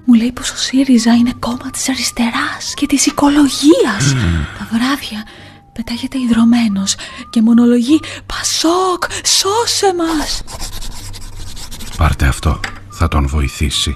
[0.05, 4.13] Μου λέει πως ο ΣΥΡΙΖΑ είναι κόμμα της αριστεράς και της οικολογίας.
[4.59, 5.23] Τα βράδια
[5.73, 6.95] πετάγεται ιδρωμένος
[7.29, 10.43] και μονολογεί «Πασόκ, σώσε μας!»
[11.97, 12.59] Πάρτε αυτό,
[12.89, 13.95] θα τον βοηθήσει.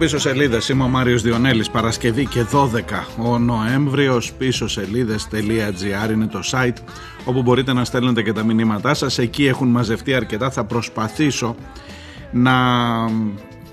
[0.00, 0.68] πίσω σελίδες.
[0.68, 1.70] Είμαι ο Μάριος Διονέλης.
[1.70, 4.32] Παρασκευή και 12 ο Νοέμβριος.
[4.32, 6.76] Πίσω σελίδε.gr είναι το site
[7.24, 9.18] όπου μπορείτε να στέλνετε και τα μηνύματά σας.
[9.18, 10.50] Εκεί έχουν μαζευτεί αρκετά.
[10.50, 11.54] Θα προσπαθήσω
[12.32, 12.54] να.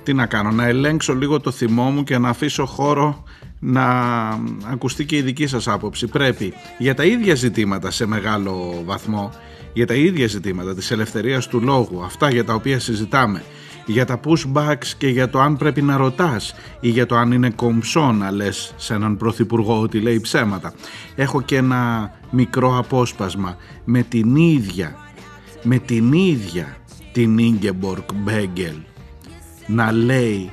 [0.03, 3.23] Τι να κάνω, να ελέγξω λίγο το θυμό μου και να αφήσω χώρο
[3.59, 3.85] να
[4.71, 6.07] ακουστεί και η δική σας άποψη.
[6.07, 9.31] Πρέπει για τα ίδια ζητήματα σε μεγάλο βαθμό,
[9.73, 13.43] για τα ίδια ζητήματα της ελευθερίας του λόγου, αυτά για τα οποία συζητάμε,
[13.91, 17.49] για τα pushbacks και για το αν πρέπει να ρωτάς ή για το αν είναι
[17.49, 20.73] κομψό να λες σε έναν πρωθυπουργό ότι λέει ψέματα.
[21.15, 24.95] Έχω και ένα μικρό απόσπασμα με την ίδια,
[25.63, 26.77] με την ίδια
[27.11, 28.75] την Ingeborg Μπέγκελ
[29.67, 30.51] να λέει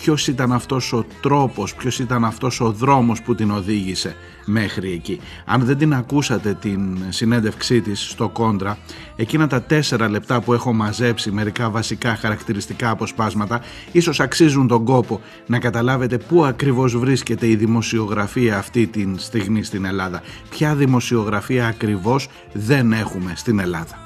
[0.00, 5.20] ποιος ήταν αυτός ο τρόπος, ποιος ήταν αυτός ο δρόμος που την οδήγησε μέχρι εκεί.
[5.44, 8.78] Αν δεν την ακούσατε την συνέντευξή της στο Κόντρα,
[9.16, 13.60] εκείνα τα τέσσερα λεπτά που έχω μαζέψει μερικά βασικά χαρακτηριστικά αποσπάσματα,
[13.92, 19.84] ίσως αξίζουν τον κόπο να καταλάβετε πού ακριβώς βρίσκεται η δημοσιογραφία αυτή τη στιγμή στην
[19.84, 20.22] Ελλάδα.
[20.50, 24.05] Ποια δημοσιογραφία ακριβώς δεν έχουμε στην Ελλάδα.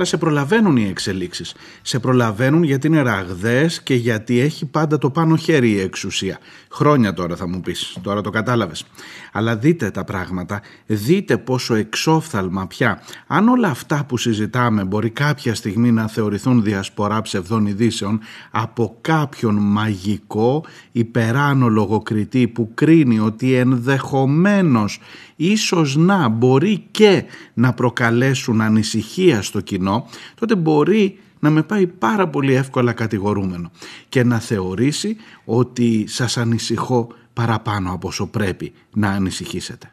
[0.00, 1.54] Αλλά σε προλαβαίνουν οι εξελίξεις.
[1.82, 6.38] Σε προλαβαίνουν γιατί είναι ραγδαίες και γιατί έχει πάντα το πάνω χέρι η εξουσία.
[6.70, 8.84] Χρόνια τώρα θα μου πεις, τώρα το κατάλαβες.
[9.32, 13.02] Αλλά δείτε τα πράγματα, δείτε πόσο εξόφθαλμα πια.
[13.26, 19.54] Αν όλα αυτά που συζητάμε μπορεί κάποια στιγμή να θεωρηθούν διασπορά ψευδών ειδήσεων από κάποιον
[19.54, 25.00] μαγικό υπεράνω λογοκριτή που κρίνει ότι ενδεχομένως
[25.36, 32.28] ίσως να μπορεί και να προκαλέσουν ανησυχία στο κοινό, τότε μπορεί να με πάει πάρα
[32.28, 33.70] πολύ εύκολα κατηγορούμενο
[34.08, 39.92] και να θεωρήσει ότι σας ανησυχώ παραπάνω από όσο πρέπει να ανησυχήσετε.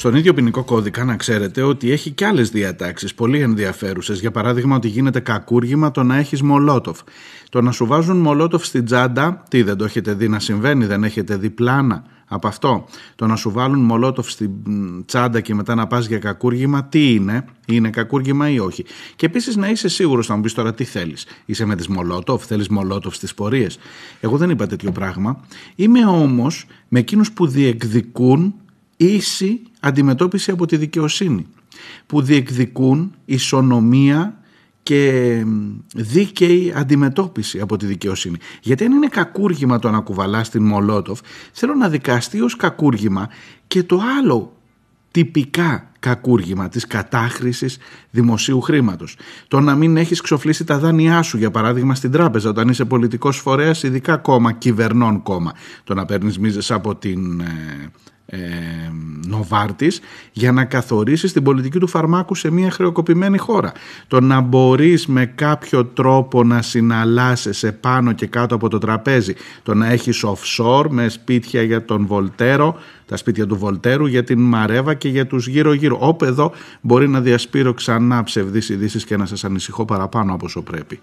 [0.00, 4.20] Στον ίδιο ποινικό κώδικα να ξέρετε ότι έχει και άλλες διατάξεις πολύ ενδιαφέρουσες.
[4.20, 7.00] Για παράδειγμα ότι γίνεται κακούργημα το να έχεις μολότοφ.
[7.48, 11.04] Το να σου βάζουν μολότοφ στην τσάντα, τι δεν το έχετε δει να συμβαίνει, δεν
[11.04, 12.84] έχετε δει πλάνα από αυτό;
[13.14, 14.50] Το να σου βάλουν μολότοφ στην
[15.06, 18.84] τσάντα και μετά να πας για κακούργημα, τι είναι, είναι κακούργημα ή όχι;
[19.16, 21.26] Και επίσης να είσαι σίγουρος να μου πεις τώρα τι θέλεις.
[21.44, 23.78] Είσαι με τις μολότοφ, θέλεις μολότοφ στις πορείες.
[24.20, 25.40] Εγώ δεν είπα τέτοιο πράγμα.
[25.74, 28.54] Είμαι όμως με εκείνους που διεκδικούν
[29.04, 31.46] ίση αντιμετώπιση από τη δικαιοσύνη
[32.06, 34.40] που διεκδικούν ισονομία
[34.82, 35.44] και
[35.94, 38.36] δίκαιη αντιμετώπιση από τη δικαιοσύνη.
[38.62, 41.20] Γιατί αν είναι κακούργημα το να κουβαλάς την Μολότοφ,
[41.52, 43.28] θέλω να δικαστεί ως κακούργημα
[43.66, 44.56] και το άλλο
[45.10, 47.78] τυπικά κακούργημα της κατάχρησης
[48.10, 49.16] δημοσίου χρήματος.
[49.48, 53.36] Το να μην έχεις ξοφλήσει τα δάνειά σου, για παράδειγμα στην τράπεζα, όταν είσαι πολιτικός
[53.38, 55.52] φορέας, ειδικά κόμμα, κυβερνών κόμμα.
[55.84, 57.42] Το να παίρνεις μίζες από την
[58.32, 58.92] ε, ε,
[59.26, 60.00] Νοβάρτης
[60.32, 63.72] για να καθορίσεις την πολιτική του φαρμάκου σε μια χρεοκοπημένη χώρα.
[64.06, 69.74] Το να μπορείς με κάποιο τρόπο να συναλλάσσεσαι πάνω και κάτω από το τραπέζι, το
[69.74, 74.94] να έχεις offshore με σπίτια για τον Βολτέρο, τα σπίτια του Βολτέρου για την Μαρέβα
[74.94, 75.96] και για τους γύρω γύρω.
[76.00, 80.62] Όπου εδώ μπορεί να διασπείρω ξανά ψευδείς ειδήσεις και να σας ανησυχώ παραπάνω από όσο
[80.62, 81.00] πρέπει.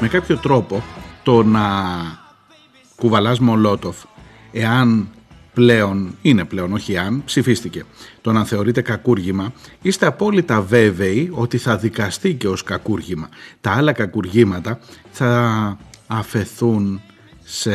[0.00, 0.82] Με κάποιο τρόπο
[1.22, 1.62] το να
[2.96, 3.96] κουβαλάς Μολότοφ
[4.52, 5.08] εάν
[5.54, 7.84] πλέον, είναι πλέον όχι αν, ψηφίστηκε
[8.20, 13.28] το να θεωρείται κακούργημα, είστε απόλυτα βέβαιοι ότι θα δικαστεί και ως κακούργημα.
[13.60, 14.78] Τα άλλα κακούργήματα
[15.10, 17.00] θα αφαιθούν
[17.44, 17.72] σε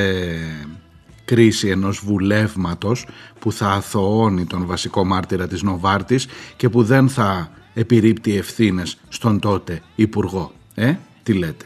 [1.25, 3.07] κρίση ενός βουλεύματος
[3.39, 9.39] που θα αθωώνει τον βασικό μάρτυρα της Νοβάρτης και που δεν θα επιρρύπτει ευθύνες στον
[9.39, 10.51] τότε Υπουργό.
[10.75, 11.65] Ε, τι λέτε.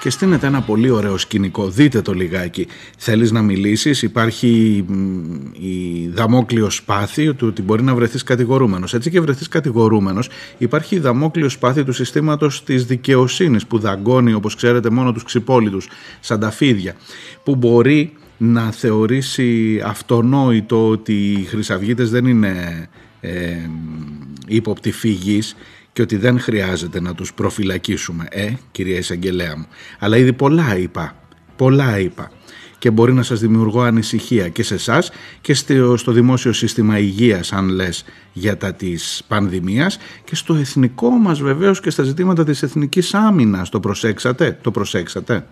[0.00, 1.68] Και στείνεται ένα πολύ ωραίο σκηνικό.
[1.68, 2.66] Δείτε το λιγάκι.
[2.98, 4.84] Θέλεις να μιλήσεις, υπάρχει
[5.52, 8.94] η δαμόκλειο σπάθη του ότι μπορεί να βρεθείς κατηγορούμενος.
[8.94, 10.28] Έτσι και βρεθείς κατηγορούμενος
[10.58, 15.88] υπάρχει η δαμόκλειο σπάθη του συστήματος της δικαιοσύνης που δαγκώνει όπως ξέρετε μόνο τους ξυπόλυτους
[16.20, 16.94] σαν τα φίδια
[17.42, 22.88] που μπορεί να θεωρήσει αυτονόητο ότι οι χρυσαυγίτες δεν είναι
[23.20, 23.56] ε,
[24.46, 25.56] ύποπτη φυγής
[25.92, 29.66] και ότι δεν χρειάζεται να τους προφυλακίσουμε, ε, κυρία Εισαγγελέα μου.
[29.98, 31.16] Αλλά ήδη πολλά είπα,
[31.56, 32.30] πολλά είπα
[32.80, 35.10] και μπορεί να σας δημιουργώ ανησυχία και σε εσάς
[35.40, 35.54] και
[35.96, 41.80] στο δημόσιο σύστημα υγείας αν λες για τα της πανδημίας και στο εθνικό μας βεβαίως
[41.80, 43.68] και στα ζητήματα της εθνικής άμυνας.
[43.68, 45.46] Το προσέξατε, το προσέξατε;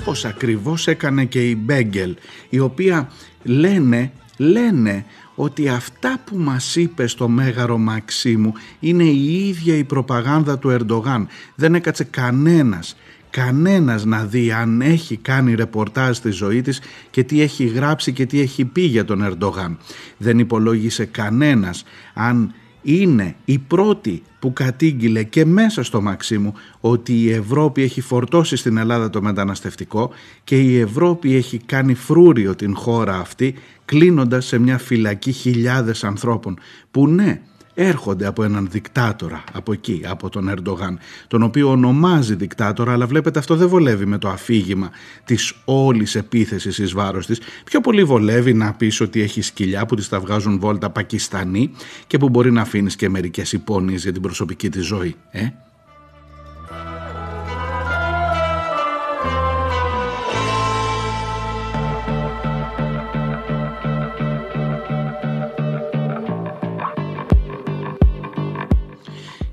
[0.00, 2.16] Όπως ακριβώς έκανε και η Μπέγκελ
[2.48, 3.08] η οποία
[3.42, 10.58] λένε, λένε ότι αυτά που μας είπε στο Μέγαρο Μαξίμου είναι η ίδια η προπαγάνδα
[10.58, 11.26] του Ερντογάν.
[11.54, 12.96] Δεν έκατσε κανένας,
[13.30, 16.80] κανένας να δει αν έχει κάνει ρεπορτάζ στη ζωή της
[17.10, 19.78] και τι έχει γράψει και τι έχει πει για τον Ερντογάν.
[20.16, 21.84] Δεν υπολόγισε κανένας
[22.14, 28.56] αν είναι η πρώτη που κατήγγειλε και μέσα στο Μαξίμου ότι η Ευρώπη έχει φορτώσει
[28.56, 30.10] στην Ελλάδα το μεταναστευτικό
[30.44, 33.54] και η Ευρώπη έχει κάνει φρούριο την χώρα αυτή
[33.84, 36.58] κλείνοντας σε μια φυλακή χιλιάδες ανθρώπων
[36.90, 37.40] που ναι
[37.80, 40.98] έρχονται από έναν δικτάτορα από εκεί, από τον Ερντογάν,
[41.28, 44.90] τον οποίο ονομάζει δικτάτορα, αλλά βλέπετε αυτό δεν βολεύει με το αφήγημα
[45.24, 47.40] της όλης επίθεσης εις βάρος της.
[47.64, 51.70] Πιο πολύ βολεύει να πεις ότι έχει σκυλιά που τις τα βγάζουν βόλτα Πακιστανοί
[52.06, 55.14] και που μπορεί να αφήνεις και μερικές υπόνοιες για την προσωπική της ζωή.
[55.30, 55.48] Ε;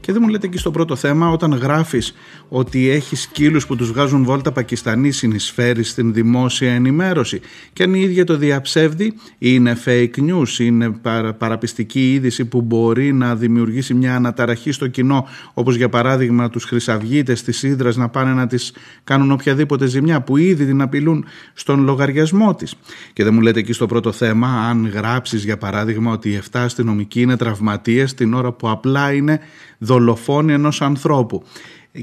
[0.06, 2.14] Και δεν μου λέτε εκεί στο πρώτο θέμα, όταν γράφεις
[2.50, 7.42] ότι έχεις σκύλους που τους βγάζουν βόλτα Πακιστανοί, συνεισφέρεις στην δημόσια ενημέρωση.
[7.74, 11.00] Και αν η ίδια το διαψεύδει, είναι fake news, είναι
[11.38, 17.44] παραπιστική είδηση που μπορεί να δημιουργήσει μια αναταραχή στο κοινό, όπως για παράδειγμα τους Χρυσαυγίτες
[17.44, 18.70] της Ήδρας να πάνε να τη
[19.04, 22.76] κάνουν οποιαδήποτε ζημιά, που ήδη την απειλούν στον λογαριασμό της.
[23.14, 26.60] Και δεν μου λέτε εκεί στο πρώτο θέμα, αν γράψεις για παράδειγμα ότι οι 7
[26.60, 29.40] αστυνομικοί είναι τραυματίες την ώρα που απλά είναι
[29.78, 31.44] δολοφόνοι ενός ανθρώπου.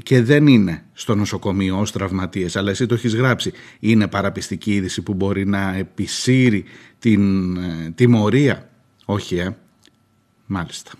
[0.03, 3.51] Και δεν είναι στο νοσοκομείο ως τραυματίες αλλά εσύ το έχεις γράψει.
[3.79, 6.65] Είναι παραπιστική είδηση που μπορεί να επισύρει
[6.99, 8.69] την ε, τιμωρία.
[9.05, 9.55] Όχι ε.
[10.45, 10.91] Μάλιστα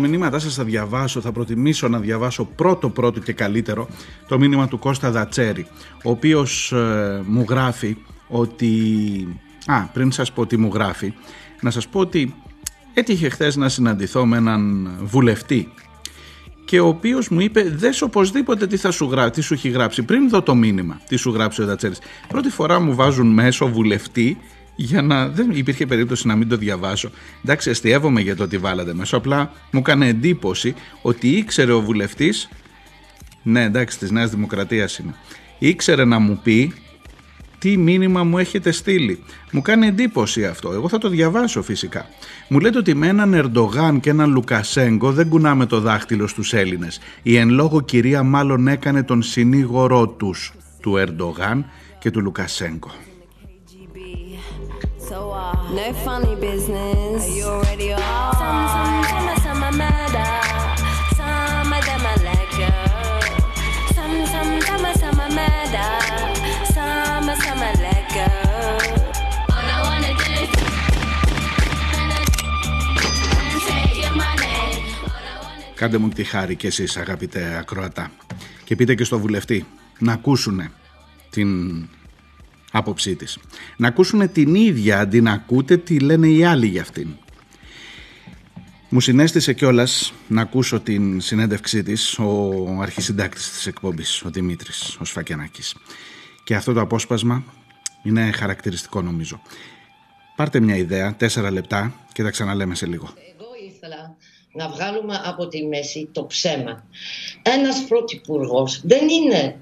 [0.00, 3.88] τα μηνύματά σας θα διαβάσω, θα προτιμήσω να διαβάσω πρώτο πρώτο και καλύτερο
[4.28, 5.66] το μήνυμα του Κώστα Δατσέρη,
[6.04, 7.96] ο οποίος ε, μου γράφει
[8.28, 8.72] ότι...
[9.66, 11.12] Α, πριν σας πω τι μου γράφει,
[11.60, 12.34] να σας πω ότι
[12.94, 15.72] έτυχε χθες να συναντηθώ με έναν βουλευτή
[16.64, 19.30] και ο οποίος μου είπε δες οπωσδήποτε τι, θα σου, γρά...
[19.30, 20.02] τι σου έχει γράψει.
[20.02, 21.98] Πριν δω το μήνυμα τι σου γράψει ο Δατσέρης
[22.28, 24.38] πρώτη φορά μου βάζουν μέσω βουλευτή
[24.82, 27.10] για να δεν υπήρχε περίπτωση να μην το διαβάσω.
[27.44, 29.16] Εντάξει, αστείευομαι για το ότι βάλατε μέσα.
[29.16, 32.48] Απλά μου έκανε εντύπωση ότι ήξερε ο βουλευτής.
[33.42, 35.14] Ναι, εντάξει, της Νέας Δημοκρατίας είναι.
[35.58, 36.74] Ήξερε να μου πει
[37.58, 39.22] τι μήνυμα μου έχετε στείλει.
[39.52, 40.72] Μου κάνει εντύπωση αυτό.
[40.72, 42.06] Εγώ θα το διαβάσω φυσικά.
[42.48, 47.00] Μου λέτε ότι με έναν Ερντογάν και έναν Λουκασέγκο δεν κουνάμε το δάχτυλο στους Έλληνες.
[47.22, 51.64] Η εν λόγω κυρία μάλλον έκανε τον συνήγορό τους του Ερντογάν
[51.98, 53.09] και του Λουκασέγκο.
[55.10, 57.24] No funny business.
[57.24, 58.00] Are you already on?
[58.40, 60.32] Some, some, some, some are murder.
[61.18, 62.70] Some of them are let go.
[63.96, 65.90] Some, some, some, some are murder.
[66.74, 68.28] Some, some are let go.
[69.54, 70.50] All I wanna do is
[73.66, 74.58] take your money.
[75.74, 78.10] Κάντε μου τη χάρη κι εσείς αγαπητέ ακροατά
[78.64, 79.66] και πείτε και στο βουλευτή
[79.98, 80.70] να ακούσουνε
[81.30, 81.48] την
[82.70, 83.38] άποψή της.
[83.76, 87.08] Να ακούσουν την ίδια αντί να ακούτε τι λένε οι άλλοι για αυτήν.
[88.88, 95.04] Μου συνέστησε κιόλας να ακούσω την συνέντευξή της ο αρχισυντάκτης της εκπομπής, ο Δημήτρης, ο
[95.04, 95.74] Σφακιανάκης.
[96.44, 97.44] Και αυτό το απόσπασμα
[98.02, 99.40] είναι χαρακτηριστικό νομίζω.
[100.36, 103.12] Πάρτε μια ιδέα, τέσσερα λεπτά και τα ξαναλέμε σε λίγο.
[103.34, 104.16] Εγώ ήθελα
[104.52, 106.84] να βγάλουμε από τη μέση το ψέμα.
[107.42, 109.56] Ένας πρωθυπουργός δεν είναι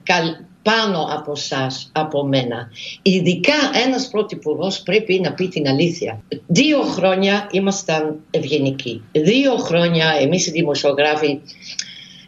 [0.63, 2.71] πάνω από εσά, από μένα.
[3.03, 6.23] Ειδικά ένας πρωθυπουργός πρέπει να πει την αλήθεια.
[6.47, 9.03] Δύο χρόνια ήμασταν ευγενικοί.
[9.13, 11.41] Δύο χρόνια εμείς οι δημοσιογράφοι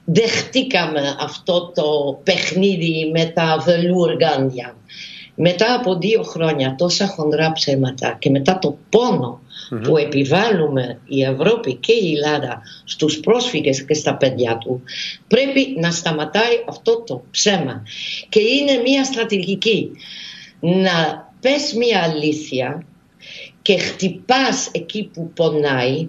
[0.04, 4.74] δεχτήκαμε αυτό το παιχνίδι με τα βελούργανια.
[5.42, 9.40] Μετά από δύο χρόνια τόσα χοντρά ψέματα και μετά το πόνο
[9.82, 14.82] που επιβάλλουμε η Ευρώπη και η Ελλάδα στους πρόσφυγες και στα παιδιά του
[15.28, 17.82] πρέπει να σταματάει αυτό το ψέμα.
[18.28, 19.90] Και είναι μια στρατηγική.
[20.60, 22.86] Να πες μια αλήθεια
[23.62, 26.08] και χτυπάς εκεί που πονάει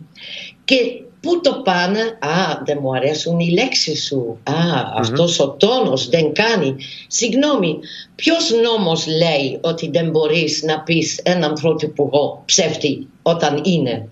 [0.64, 0.76] και
[1.22, 4.38] Πού το πάνε, Α, δεν μου αρέσουν οι λέξεις σου.
[4.44, 4.54] Α,
[4.96, 6.76] αυτός ο τόνος δεν κάνει.
[7.08, 7.80] Συγγνώμη,
[8.16, 14.08] ποιος νόμος λέει ότι δεν μπορείς να πεις έναν πρωθυπουργό ψεύτη όταν είναι;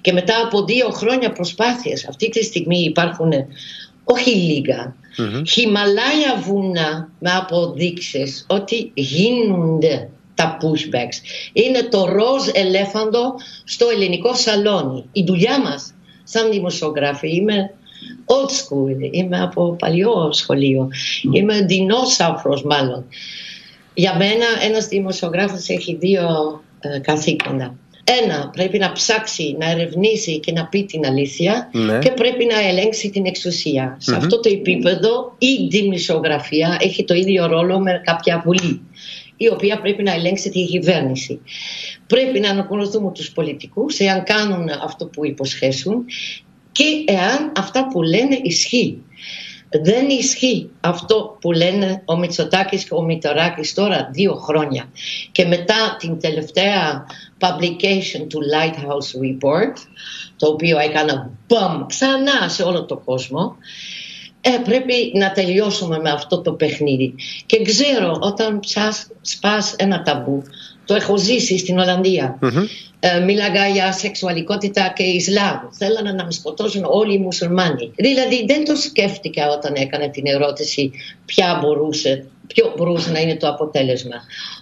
[0.00, 3.32] Και μετά από δύο χρόνια προσπάθειες, αυτή τη στιγμή υπάρχουν
[4.04, 4.96] όχι λίγα,
[5.46, 11.16] χιμαλάια βουνά με αποδείξεις ότι γίνονται τα pushbacks.
[11.52, 13.34] Είναι το ροζ ελέφαντο
[13.64, 15.04] στο ελληνικό σαλόνι.
[15.12, 15.93] Η δουλειά μας
[16.24, 17.74] σαν δημοσιογράφη είμαι
[18.26, 20.88] old school, είμαι από παλιό σχολείο,
[21.32, 23.04] είμαι δεινόσαυρος μάλλον.
[23.94, 26.26] Για μένα ένας δημοσιογράφος έχει δύο
[26.80, 27.74] ε, καθήκοντα.
[28.22, 31.98] Ένα, πρέπει να ψάξει, να ερευνήσει και να πει την αλήθεια ναι.
[31.98, 33.96] και πρέπει να ελέγξει την εξουσία.
[33.98, 38.80] Σε αυτό το επίπεδο η δημοσιογραφία έχει το ίδιο ρόλο με κάποια βουλή
[39.36, 41.40] η οποία πρέπει να ελέγξει τη κυβέρνηση.
[42.06, 46.04] Πρέπει να ανακολουθούμε τους πολιτικούς εάν κάνουν αυτό που υποσχέσουν
[46.72, 49.02] και εάν αυτά που λένε ισχύει.
[49.82, 54.90] Δεν ισχύει αυτό που λένε ο Μητσοτάκης και ο Μητωράκης τώρα δύο χρόνια
[55.32, 57.06] και μετά την τελευταία
[57.38, 59.72] publication του Lighthouse Report
[60.36, 63.56] το οποίο έκανα μπαμ ξανά σε όλο το κόσμο
[64.46, 67.14] ε, πρέπει να τελειώσουμε με αυτό το παιχνίδι.
[67.46, 70.42] Και ξέρω όταν ψάς, σπάς ένα ταμπού,
[70.84, 72.38] το έχω ζήσει στην Ολλανδία.
[72.42, 72.64] Mm-hmm.
[73.00, 75.58] Ε, μίλαγα για σεξουαλικότητα και Ισλάμ.
[75.78, 77.92] Θέλανε να με σκοτώσουν όλοι οι μουσουλμάνοι.
[77.96, 80.90] Δηλαδή δεν το σκέφτηκα όταν έκανε την ερώτηση
[81.24, 84.16] ποια μπορούσε ποιο μπορούσε να είναι το αποτέλεσμα.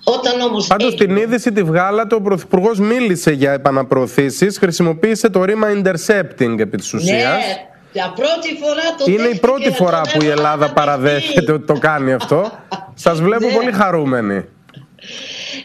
[0.04, 1.14] Όταν όμως Πάντως έγινε...
[1.14, 6.94] την είδηση τη βγάλατε, ο Πρωθυπουργός μίλησε για επαναπροωθήσεις, χρησιμοποίησε το ρήμα intercepting επί της
[6.94, 7.46] ουσίας.
[7.46, 11.74] Ναι, για πρώτη φορά το Είναι η πρώτη φορά που η Ελλάδα παραδέχεται ότι το
[11.78, 12.50] κάνει αυτό.
[12.94, 13.52] Σας βλέπω ναι.
[13.52, 14.44] πολύ χαρούμενοι.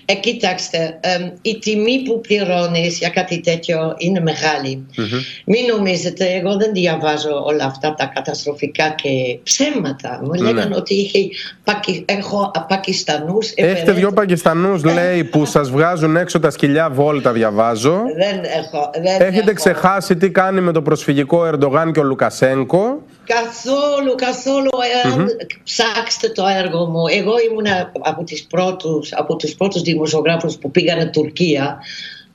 [0.10, 0.99] Ε, κοιτάξτε,
[1.41, 4.24] η τιμή που πληρώνεις για κάτι τέτοιο είναι
[5.45, 10.20] Μην νομίζετε, εγώ δεν διαβάζω όλα αυτά τα καταστροφικά και ψέματα.
[10.24, 10.51] Μου ναι.
[10.51, 11.20] λέγανε ότι είχε,
[12.05, 13.51] έχω Πακιστανούς.
[13.55, 18.01] Έχετε δυο Πακιστανούς, λέει, που σας βγάζουν έξω τα σκυλιά βόλτα, διαβάζω.
[18.18, 18.89] Δεν έχω.
[19.01, 19.53] Δεν Έχετε έχω.
[19.53, 23.01] ξεχάσει τι κάνει με το προσφυγικό Ερντογάν και ο Λουκασέγκο.
[23.28, 24.69] Καθόλου, καθόλου.
[25.63, 27.07] Ψάξτε το έργο μου.
[27.07, 27.65] Εγώ ήμουν
[28.01, 31.80] από, τις πρώτους, από τους πρώτους δημοσιογράφους που πήγανε Τουρκία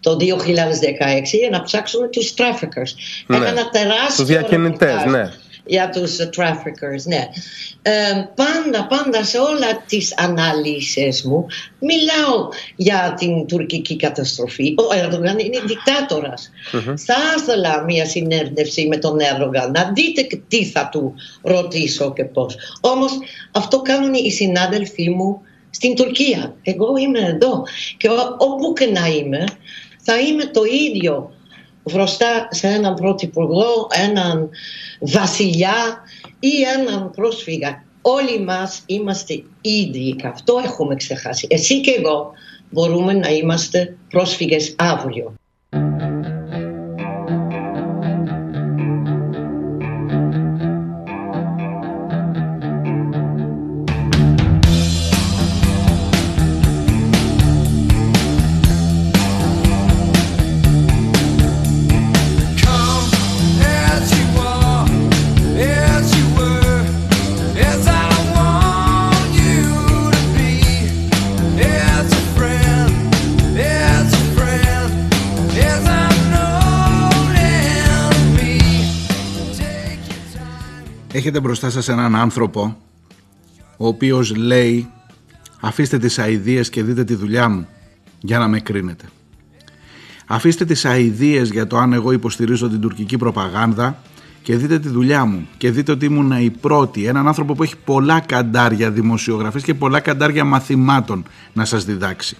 [0.00, 2.92] το 2016 για να ψάξουν τους traffickers.
[3.26, 3.36] Ναι.
[3.36, 5.32] Έκανα τεράστιο Τους διακινητές, ρεπορτάζ ναι.
[5.64, 7.28] Για τους ε, traffickers, ναι.
[7.82, 7.90] Ε,
[8.34, 11.46] πάντα, πάντα σε όλα τις αναλύσεις μου
[11.78, 14.74] μιλάω για την τουρκική καταστροφή.
[14.78, 16.50] Ο Ερντογάν είναι δικτάτορας.
[16.96, 22.24] Θα ήθελα μια συνέντευξη με τον Ερντογάν να δείτε και τι θα του ρωτήσω και
[22.24, 22.56] πώς.
[22.80, 23.12] Όμως
[23.52, 25.40] αυτό κάνουν οι συνάδελφοί μου
[25.70, 26.54] στην Τουρκία.
[26.62, 27.62] Εγώ είμαι εδώ
[27.96, 29.44] και ό- όπου και να είμαι
[30.04, 31.32] θα είμαι το ίδιο
[31.84, 34.50] μπροστά σε έναν πρωθυπουργό, έναν
[35.00, 36.02] βασιλιά
[36.40, 37.84] ή έναν πρόσφυγα.
[38.02, 41.46] Όλοι μας είμαστε ίδιοι και αυτό έχουμε ξεχάσει.
[41.50, 42.32] Εσύ και εγώ
[42.70, 45.34] μπορούμε να είμαστε πρόσφυγες αύριο.
[81.34, 82.76] Έχετε μπροστά σας έναν άνθρωπο
[83.76, 84.88] ο οποίος λέει
[85.60, 87.68] αφήστε τις αηδίες και δείτε τη δουλειά μου
[88.20, 89.04] για να με κρίνετε.
[90.26, 94.02] Αφήστε τις αηδίες για το αν εγώ υποστηρίζω την τουρκική προπαγάνδα
[94.42, 97.76] και δείτε τη δουλειά μου και δείτε ότι ήμουν η πρώτη, έναν άνθρωπο που έχει
[97.84, 102.36] πολλά καντάρια δημοσιογραφής και πολλά καντάρια μαθημάτων να σας διδάξει.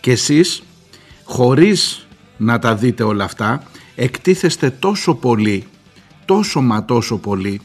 [0.00, 0.62] Και εσείς
[1.24, 3.62] χωρίς να τα δείτε όλα αυτά
[3.94, 5.66] εκτίθεστε τόσο πολύ,
[6.24, 7.60] τόσο μα τόσο πολύ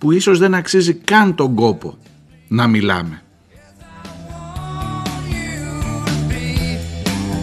[0.00, 1.98] που ίσως δεν αξίζει καν τον κόπο
[2.48, 3.22] να μιλάμε.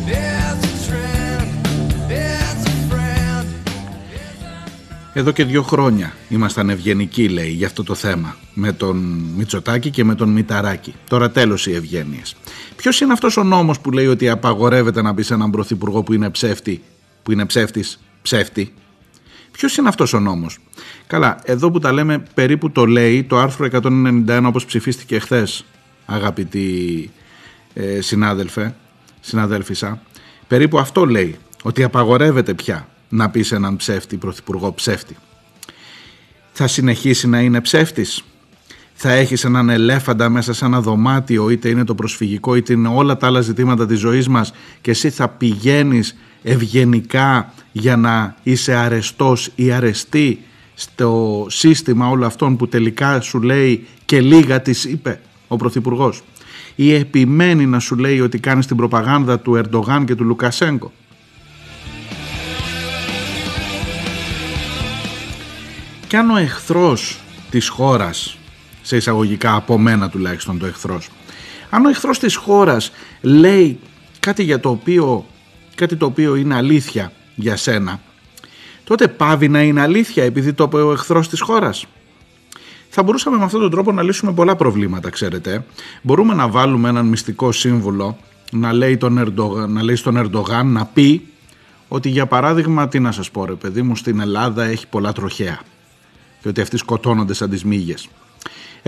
[0.09, 3.47] As a trend, as a friend.
[5.13, 8.97] Εδώ και δύο χρόνια ήμασταν ευγενικοί λέει για αυτό το θέμα με τον
[9.37, 10.93] Μητσοτάκη και με τον Μηταράκη.
[11.09, 12.35] Τώρα τέλος οι ευγένειες.
[12.75, 16.13] Ποιος είναι αυτός ο νόμος που λέει ότι απαγορεύεται να πει σε έναν πρωθυπουργό που
[16.13, 16.81] είναι ψεύτη,
[17.23, 18.73] που είναι ψεύτης, ψεύτη;
[19.57, 20.57] Ποιος είναι αυτός ο νόμος;
[21.07, 25.65] Καλά, εδώ που τα λέμε περίπου το λέει το άρθρο 191 όπως ψηφίστηκε χθες,
[26.05, 27.09] αγαπητοί
[27.73, 28.75] ε, συνάδελφε,
[29.19, 30.01] συναδέλφισσα.
[30.47, 35.15] Περίπου αυτό λέει, ότι απαγορεύεται πια να πεις σε έναν ψεύτη, πρωθυπουργό ψεύτη.
[36.51, 38.23] Θα συνεχίσει να είναι ψεύτης;
[38.93, 43.17] Θα έχεις έναν ελέφαντα μέσα σε ένα δωμάτιο, είτε είναι το προσφυγικό, είτε είναι όλα
[43.17, 49.51] τα άλλα ζητήματα της ζωής μας και εσύ θα πηγαίνεις ευγενικά για να είσαι αρεστός
[49.55, 50.41] ή αρεστή
[50.73, 56.23] στο σύστημα όλων αυτών που τελικά σου λέει και λίγα της είπε ο Πρωθυπουργός.
[56.75, 60.91] Ή επιμένει να σου λέει ότι κάνεις την προπαγάνδα του Ερντογάν και του Λουκασέγκο.
[66.07, 67.19] Και αν ο εχθρός
[67.49, 68.37] της χώρας,
[68.81, 71.09] σε εισαγωγικά από μένα τουλάχιστον το εχθρός,
[71.69, 73.79] αν ο εχθρός της χώρας λέει
[74.19, 75.25] κάτι για το οποίο,
[75.77, 77.99] κάτι το οποίο είναι αλήθεια για σένα,
[78.83, 81.85] τότε πάβει να είναι αλήθεια επειδή το είπε ο εχθρός της χώρας.
[82.89, 85.65] Θα μπορούσαμε με αυτόν τον τρόπο να λύσουμε πολλά προβλήματα, ξέρετε.
[86.01, 88.17] Μπορούμε να βάλουμε έναν μυστικό σύμβολο
[88.51, 91.27] να λέει, τον Ερντογάν, να λέει στον Ερντογάν να πει
[91.87, 95.59] ότι για παράδειγμα, τι να σας πω ρε παιδί μου, στην Ελλάδα έχει πολλά τροχέα
[96.41, 98.09] και ότι αυτοί σκοτώνονται σαν τις μύγες.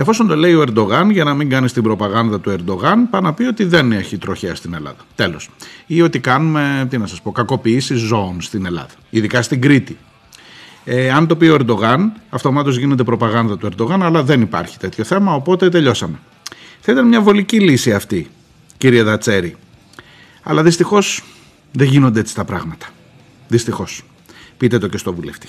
[0.00, 3.32] Εφόσον το λέει ο Ερντογάν, για να μην κάνει την προπαγάνδα του Ερντογάν, πάει να
[3.32, 4.96] πει ότι δεν έχει τροχέα στην Ελλάδα.
[5.14, 5.50] Τέλος.
[5.86, 8.94] Ή ότι κάνουμε, τι να σας πω, κακοποιήσεις ζώων στην Ελλάδα.
[9.10, 9.98] Ειδικά στην Κρήτη.
[10.84, 15.04] Ε, αν το πει ο Ερντογάν, αυτομάτως γίνεται προπαγάνδα του Ερντογάν, αλλά δεν υπάρχει τέτοιο
[15.04, 16.18] θέμα, οπότε τελειώσαμε.
[16.80, 18.30] Θα ήταν μια βολική λύση αυτή,
[18.78, 19.56] κύριε Δατσέρη.
[20.42, 21.22] Αλλά δυστυχώς
[21.72, 22.86] δεν γίνονται έτσι τα πράγματα.
[23.48, 24.02] Δυστυχώς.
[24.56, 25.48] Πείτε το και στο βουλευτή.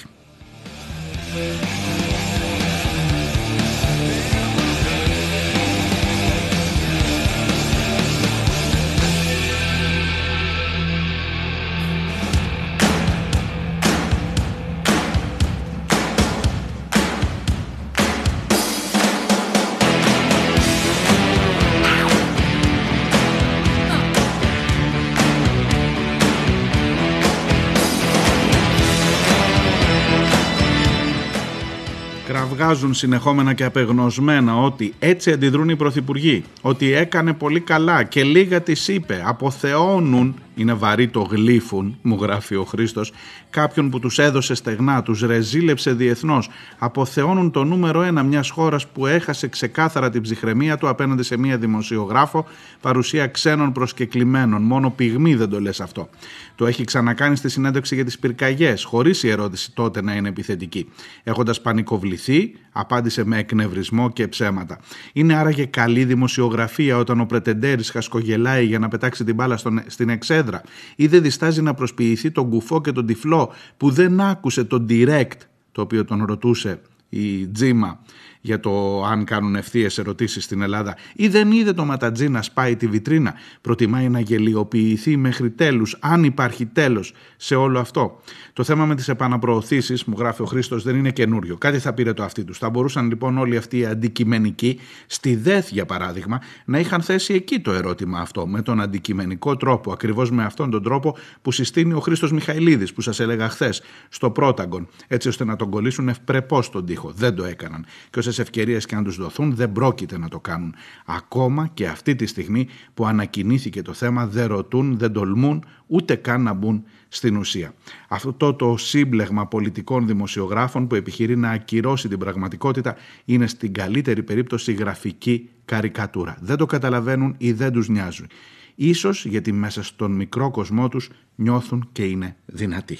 [32.71, 38.61] Κραυγάζουν συνεχόμενα και απεγνωσμένα ότι έτσι αντιδρούν οι πρωθυπουργοί, ότι έκανε πολύ καλά και λίγα
[38.61, 43.11] τις είπε, αποθεώνουν είναι βαρύ το γλύφουν, μου γράφει ο Χρήστος,
[43.49, 49.05] κάποιον που τους έδωσε στεγνά, τους ρεζίλεψε διεθνώς, αποθεώνουν το νούμερο ένα μιας χώρας που
[49.05, 52.45] έχασε ξεκάθαρα την ψυχραιμία του απέναντι σε μια δημοσιογράφο,
[52.81, 54.61] παρουσία ξένων προσκεκλημένων.
[54.61, 56.09] Μόνο πυγμή δεν το λες αυτό.
[56.55, 60.89] Το έχει ξανακάνει στη συνέντευξη για τις πυρκαγιές, χωρίς η ερώτηση τότε να είναι επιθετική.
[61.23, 64.79] Έχοντας πανικοβληθεί, απάντησε με εκνευρισμό και ψέματα.
[65.13, 70.09] Είναι άραγε καλή δημοσιογραφία όταν ο Πρετεντέρης χασκογελάει για να πετάξει την μπάλα στον, στην
[70.09, 70.61] εξέδρα
[70.95, 75.37] ή δεν διστάζει να προσποιηθεί τον κουφό και τον τυφλό που δεν άκουσε το direct
[75.71, 77.99] το οποίο τον ρωτούσε η Τζίμα
[78.41, 82.75] για το αν κάνουν ευθείες ερωτήσεις στην Ελλάδα ή δεν είδε το ματατζή να σπάει
[82.75, 83.33] τη βιτρίνα.
[83.61, 88.21] Προτιμάει να γελιοποιηθεί μέχρι τέλους, αν υπάρχει τέλος σε όλο αυτό.
[88.53, 91.57] Το θέμα με τις επαναπροωθήσεις, μου γράφει ο Χρήστος, δεν είναι καινούριο.
[91.57, 92.57] Κάτι θα πήρε το αυτί τους.
[92.57, 97.59] Θα μπορούσαν λοιπόν όλοι αυτοί οι αντικειμενικοί, στη ΔΕΘ για παράδειγμα, να είχαν θέσει εκεί
[97.59, 101.99] το ερώτημα αυτό, με τον αντικειμενικό τρόπο, ακριβώς με αυτόν τον τρόπο που συστήνει ο
[101.99, 106.85] Χρήστος Μιχαηλίδης, που σας έλεγα χθες, στο Πρόταγκον, έτσι ώστε να τον κολλήσουν ευπρεπώς στον
[106.85, 107.11] τοίχο.
[107.15, 107.85] Δεν το έκαναν.
[108.09, 110.75] Και όσε ευκαιρίες και αν τους δοθούν, δεν πρόκειται να το κάνουν.
[111.05, 116.43] Ακόμα και αυτή τη στιγμή που ανακοινήθηκε το θέμα, δεν ρωτούν, δεν τολμούν ούτε καν
[116.43, 117.73] να μπουν στην ουσία.
[118.07, 124.73] Αυτό το σύμπλεγμα πολιτικών δημοσιογράφων που επιχειρεί να ακυρώσει την πραγματικότητα είναι στην καλύτερη περίπτωση
[124.73, 126.37] γραφική καρικατούρα.
[126.41, 128.27] Δεν το καταλαβαίνουν ή δεν τους νοιάζουν.
[128.75, 132.97] Ίσως γιατί μέσα στον μικρό κοσμό τους νιώθουν και είναι δυνατοί.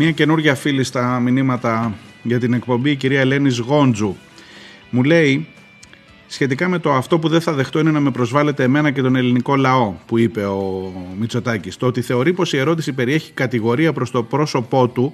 [0.00, 4.16] Μία καινούργια φίλη στα μηνύματα για την εκπομπή, η κυρία Ελένη Γόντζου.
[4.90, 5.46] Μου λέει
[6.26, 9.16] σχετικά με το αυτό που δεν θα δεχτώ είναι να με προσβάλλετε εμένα και τον
[9.16, 11.76] ελληνικό λαό, που είπε ο Μητσοτάκης.
[11.76, 15.12] Το ότι θεωρεί πως η ερώτηση περιέχει κατηγορία προς το πρόσωπό του,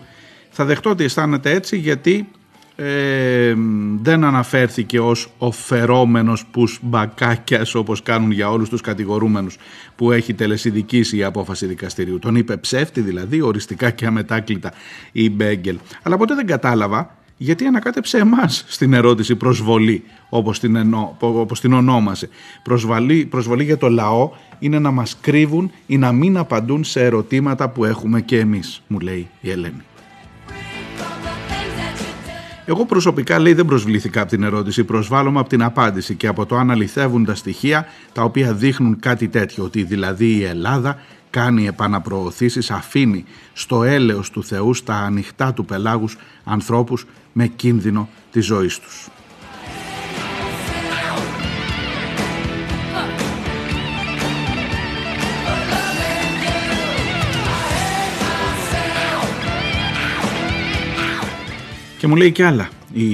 [0.50, 2.28] θα δεχτώ ότι αισθάνεται έτσι γιατί
[2.76, 3.54] ε,
[4.02, 9.56] δεν αναφέρθηκε ως ο φερόμενος πους μπακάκιας όπως κάνουν για όλους τους κατηγορούμενους
[9.96, 12.18] που έχει τελεσιδικήσει η απόφαση δικαστηρίου.
[12.18, 14.72] Τον είπε ψεύτη δηλαδή οριστικά και αμετάκλητα
[15.12, 15.78] η Μπέγκελ.
[16.02, 21.72] Αλλά ποτέ δεν κατάλαβα γιατί ανακάτεψε εμάς στην ερώτηση προσβολή όπως την, εννο, όπως την
[21.72, 22.28] ονόμασε.
[22.62, 27.68] Προσβολή, προσβολή για το λαό είναι να μας κρύβουν ή να μην απαντούν σε ερωτήματα
[27.68, 29.82] που έχουμε και εμείς, μου λέει η Ελένη.
[32.66, 36.56] Εγώ προσωπικά λέει δεν προσβλήθηκα από την ερώτηση, προσβάλλομαι από την απάντηση και από το
[36.56, 40.98] αν αληθεύουν τα στοιχεία τα οποία δείχνουν κάτι τέτοιο, ότι δηλαδή η Ελλάδα
[41.30, 48.44] κάνει επαναπροωθήσεις, αφήνει στο έλεος του Θεού, στα ανοιχτά του πελάγους ανθρώπους με κίνδυνο της
[48.44, 49.08] ζωής τους.
[62.04, 63.06] Και μου λέει και άλλα η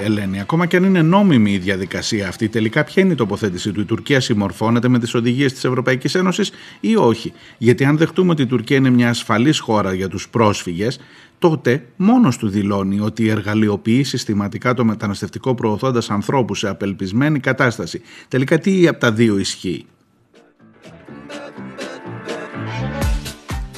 [0.00, 0.40] Ελένη.
[0.40, 3.84] Ακόμα και αν είναι νόμιμη η διαδικασία αυτή, τελικά ποια είναι η τοποθέτηση του; Η
[3.84, 8.46] Τουρκία συμμορφώνεται με τις οδηγίες της Ευρωπαϊκής Ένωσης ή όχι; Γιατί αν δεχτούμε ότι η
[8.46, 11.00] Τουρκία είναι μια ασφαλής χώρα για τους πρόσφυγες,
[11.38, 18.00] τότε μόνος του δηλώνει ότι εργαλειοποιεί συστηματικά το μεταναστευτικό προωθώντας ανθρώπους σε απελπισμένη κατάσταση.
[18.28, 19.86] Τελικά τι από τα δύο ισχύει;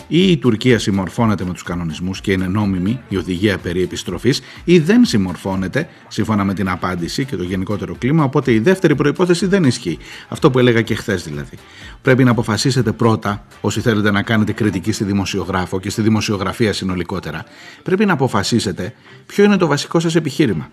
[0.09, 4.79] Ή η Τουρκία συμμορφώνεται με τους κανονισμούς και είναι νόμιμη η οδηγία περί επιστροφής ή
[4.79, 9.65] δεν συμμορφώνεται σύμφωνα με την απάντηση και το γενικότερο κλίμα οπότε η δεύτερη προϋπόθεση δεν
[9.65, 9.99] ισχύει.
[10.29, 11.57] Αυτό που έλεγα και χθες δηλαδή.
[12.03, 17.45] Πρέπει να αποφασίσετε πρώτα όσοι θέλετε να κάνετε κριτική στη δημοσιογράφο και στη δημοσιογραφία συνολικότερα.
[17.83, 18.95] Πρέπει να αποφασίσετε
[19.27, 20.71] ποιο είναι το βασικό σας επιχείρημα.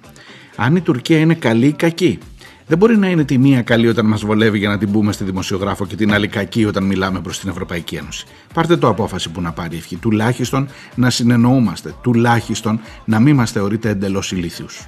[0.56, 2.20] Αν η Τουρκία είναι καλή ή κακή.
[2.68, 5.24] Δεν μπορεί να είναι τη μία καλή όταν μας βολεύει για να την πούμε στη
[5.24, 8.26] δημοσιογράφο και την άλλη κακή όταν μιλάμε προς την Ευρωπαϊκή Ένωση.
[8.54, 9.96] Πάρτε το απόφαση που να πάρει η ευχή.
[9.96, 11.94] Τουλάχιστον να συνεννοούμαστε.
[12.02, 14.88] Τουλάχιστον να μην μας θεωρείτε εντελώς ηλίθιους.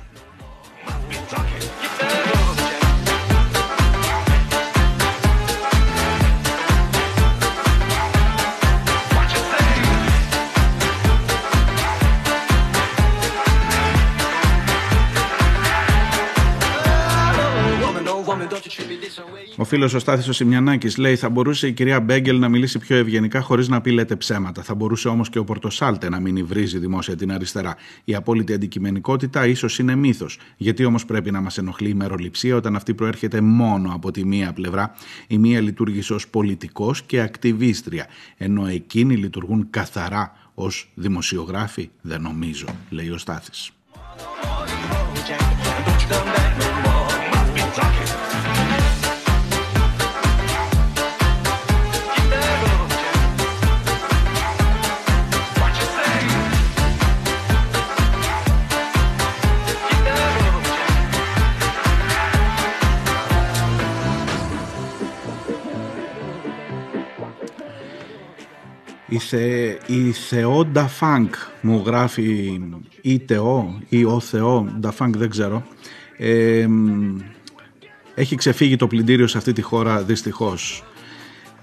[19.57, 22.95] Ο φίλος ο Στάθης ο Σιμιανάκης λέει: Θα μπορούσε η κυρία Μπέγκελ να μιλήσει πιο
[22.95, 24.63] ευγενικά χωρίς να πει λέτε ψέματα.
[24.63, 27.75] Θα μπορούσε όμως και ο Πορτοσάλτε να μην υβρίζει δημόσια την αριστερά.
[28.03, 30.39] Η απόλυτη αντικειμενικότητα ίσως είναι μύθος.
[30.57, 34.53] Γιατί όμως πρέπει να μας ενοχλεί η μεροληψία όταν αυτή προέρχεται μόνο από τη μία
[34.53, 34.95] πλευρά;
[35.27, 38.07] Η μία λειτουργήσε ως πολιτικός και ακτιβίστρια.
[38.37, 43.71] Ενώ εκείνοι λειτουργούν καθαρά ως δημοσιογράφοι; Δεν νομίζω, λέει ο Στάθης.
[69.15, 72.61] Η, Θε, η Θεόντα Φανκ μου γράφει
[73.01, 75.63] ή Θεό ή ο Θεό, Ντα Φανκ δεν ξέρω.
[76.17, 76.67] Ε,
[78.15, 80.83] έχει ξεφύγει το πλυντήριο σε αυτή τη χώρα δυστυχώς.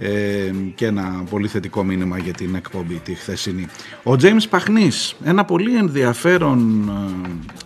[0.05, 3.67] Ε, και ένα πολύ θετικό μήνυμα για την εκπομπή τη χθεσινή.
[4.03, 6.91] Ο Τζέιμς Παχνής, ένα πολύ ενδιαφέρον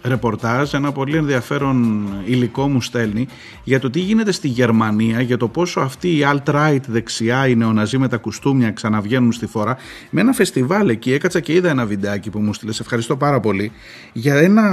[0.03, 3.27] ε, ρεπορτάζ, ένα πολύ ενδιαφέρον υλικό μου στέλνει
[3.65, 7.99] για το τι γίνεται στη Γερμανία, για το πόσο αυτή η alt-right δεξιά, οι νεοναζί
[7.99, 9.77] με τα κουστούμια ξαναβγαίνουν στη φορά.
[10.11, 13.41] Με ένα φεστιβάλ εκεί έκατσα και είδα ένα βιντεάκι που μου στείλε, σε ευχαριστώ πάρα
[13.41, 13.73] πολύ,
[14.13, 14.65] για ένα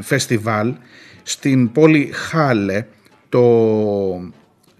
[0.00, 0.74] φεστιβάλ
[1.22, 2.86] στην πόλη Χάλε,
[3.28, 3.40] το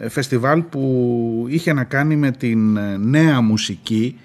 [0.09, 4.17] φεστιβάλ που είχε να κάνει με την νέα μουσική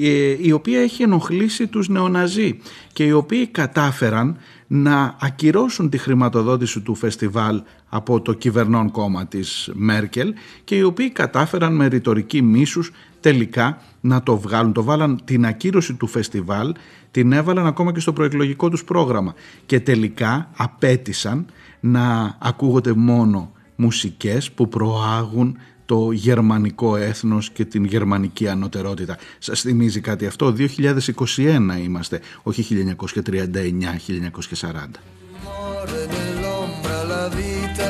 [0.00, 2.58] ε, η οποία έχει ενοχλήσει τους νεοναζί
[2.92, 9.70] και οι οποίοι κατάφεραν να ακυρώσουν τη χρηματοδότηση του φεστιβάλ από το κυβερνών κόμμα της
[9.74, 12.90] Μέρκελ και οι οποίοι κατάφεραν με ρητορική μίσους
[13.20, 14.72] τελικά να το βγάλουν.
[14.72, 16.74] Το βάλαν την ακύρωση του φεστιβάλ,
[17.10, 19.34] την έβαλαν ακόμα και στο προεκλογικό τους πρόγραμμα
[19.66, 21.46] και τελικά απέτησαν
[21.80, 29.18] να ακούγονται μόνο μουσικές που προάγουν το γερμανικό έθνος και την γερμανική ανωτερότητα.
[29.38, 35.00] Σας θυμίζει κάτι αυτό, 2021 είμαστε, όχι 1939-1940.
[35.44, 37.88] Muore nell'ombra la vita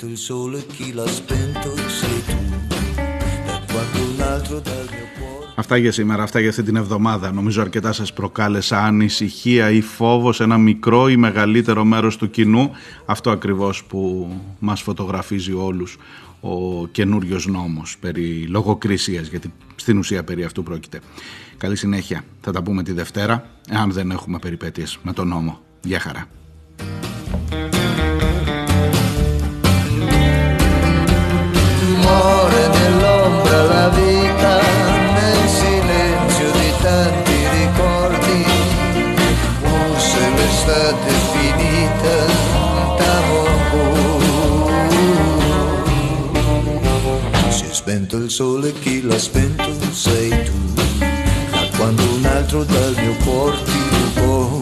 [0.00, 2.38] spento il sole, chi l'ha spento sei tu.
[3.46, 5.52] Da quando un altro dal mio cuore.
[5.54, 7.32] Αυτά για σήμερα, αυτά για αυτή την εβδομάδα.
[7.32, 12.70] Νομίζω αρκετά σας προκάλεσα ανησυχία ή φόβος σε ένα μικρό ή μεγαλύτερο μέρος του κοινού.
[13.04, 15.96] Αυτό ακριβώς που μας φωτογραφίζει όλους
[16.40, 21.00] ο καινούριος νόμος περί λογοκρισίας, γιατί στην ουσία περί αυτού πρόκειται.
[21.56, 22.24] Καλή συνέχεια.
[22.40, 25.60] Θα τα πούμε τη Δευτέρα, εάν δεν έχουμε περιπέτειες με τον νόμο.
[25.82, 26.26] Γεια χαρά.
[32.20, 34.60] Muore nell'ombra la vita,
[35.14, 38.44] nel silenzio di tanti ricordi.
[39.62, 42.48] Forse l'estate è finita.
[47.48, 50.74] Si è spento il sole, chi l'ha spento sei tu.
[50.98, 54.60] Da quando un altro dal mio cuore ti rubò,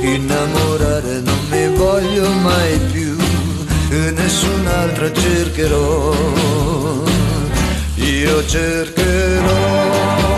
[0.00, 3.17] innamorare non mi voglio mai più
[4.06, 6.14] e nessun'altra cercherò.
[7.96, 10.37] Io cercherò.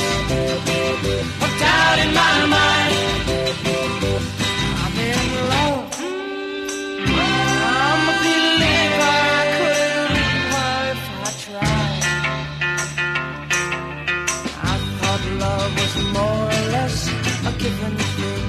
[2.03, 2.93] in my mind.
[4.81, 5.83] I'm in love.
[7.69, 9.13] I'm a believer.
[9.39, 12.03] I couldn't leave her if I tried.
[14.71, 16.97] I thought love was more or less
[17.49, 18.47] a given thing.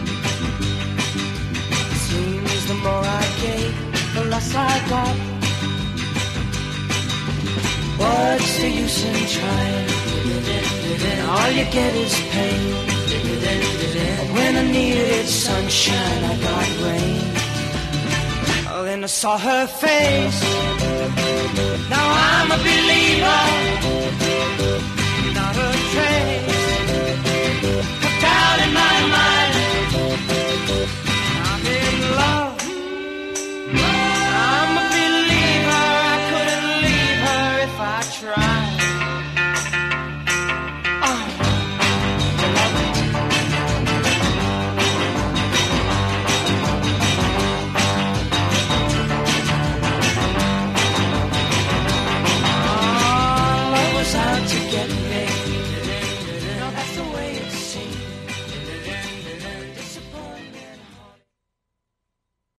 [2.06, 3.74] Seems the more I gave,
[4.14, 5.41] the less I got.
[8.22, 9.88] What's the use in trying?
[11.34, 12.72] All you get is pain.
[14.36, 17.20] When I needed sunshine, I got rain.
[18.72, 20.40] Oh, then I saw her face.
[21.94, 23.42] Now I'm a believer,
[25.38, 26.51] not a trace.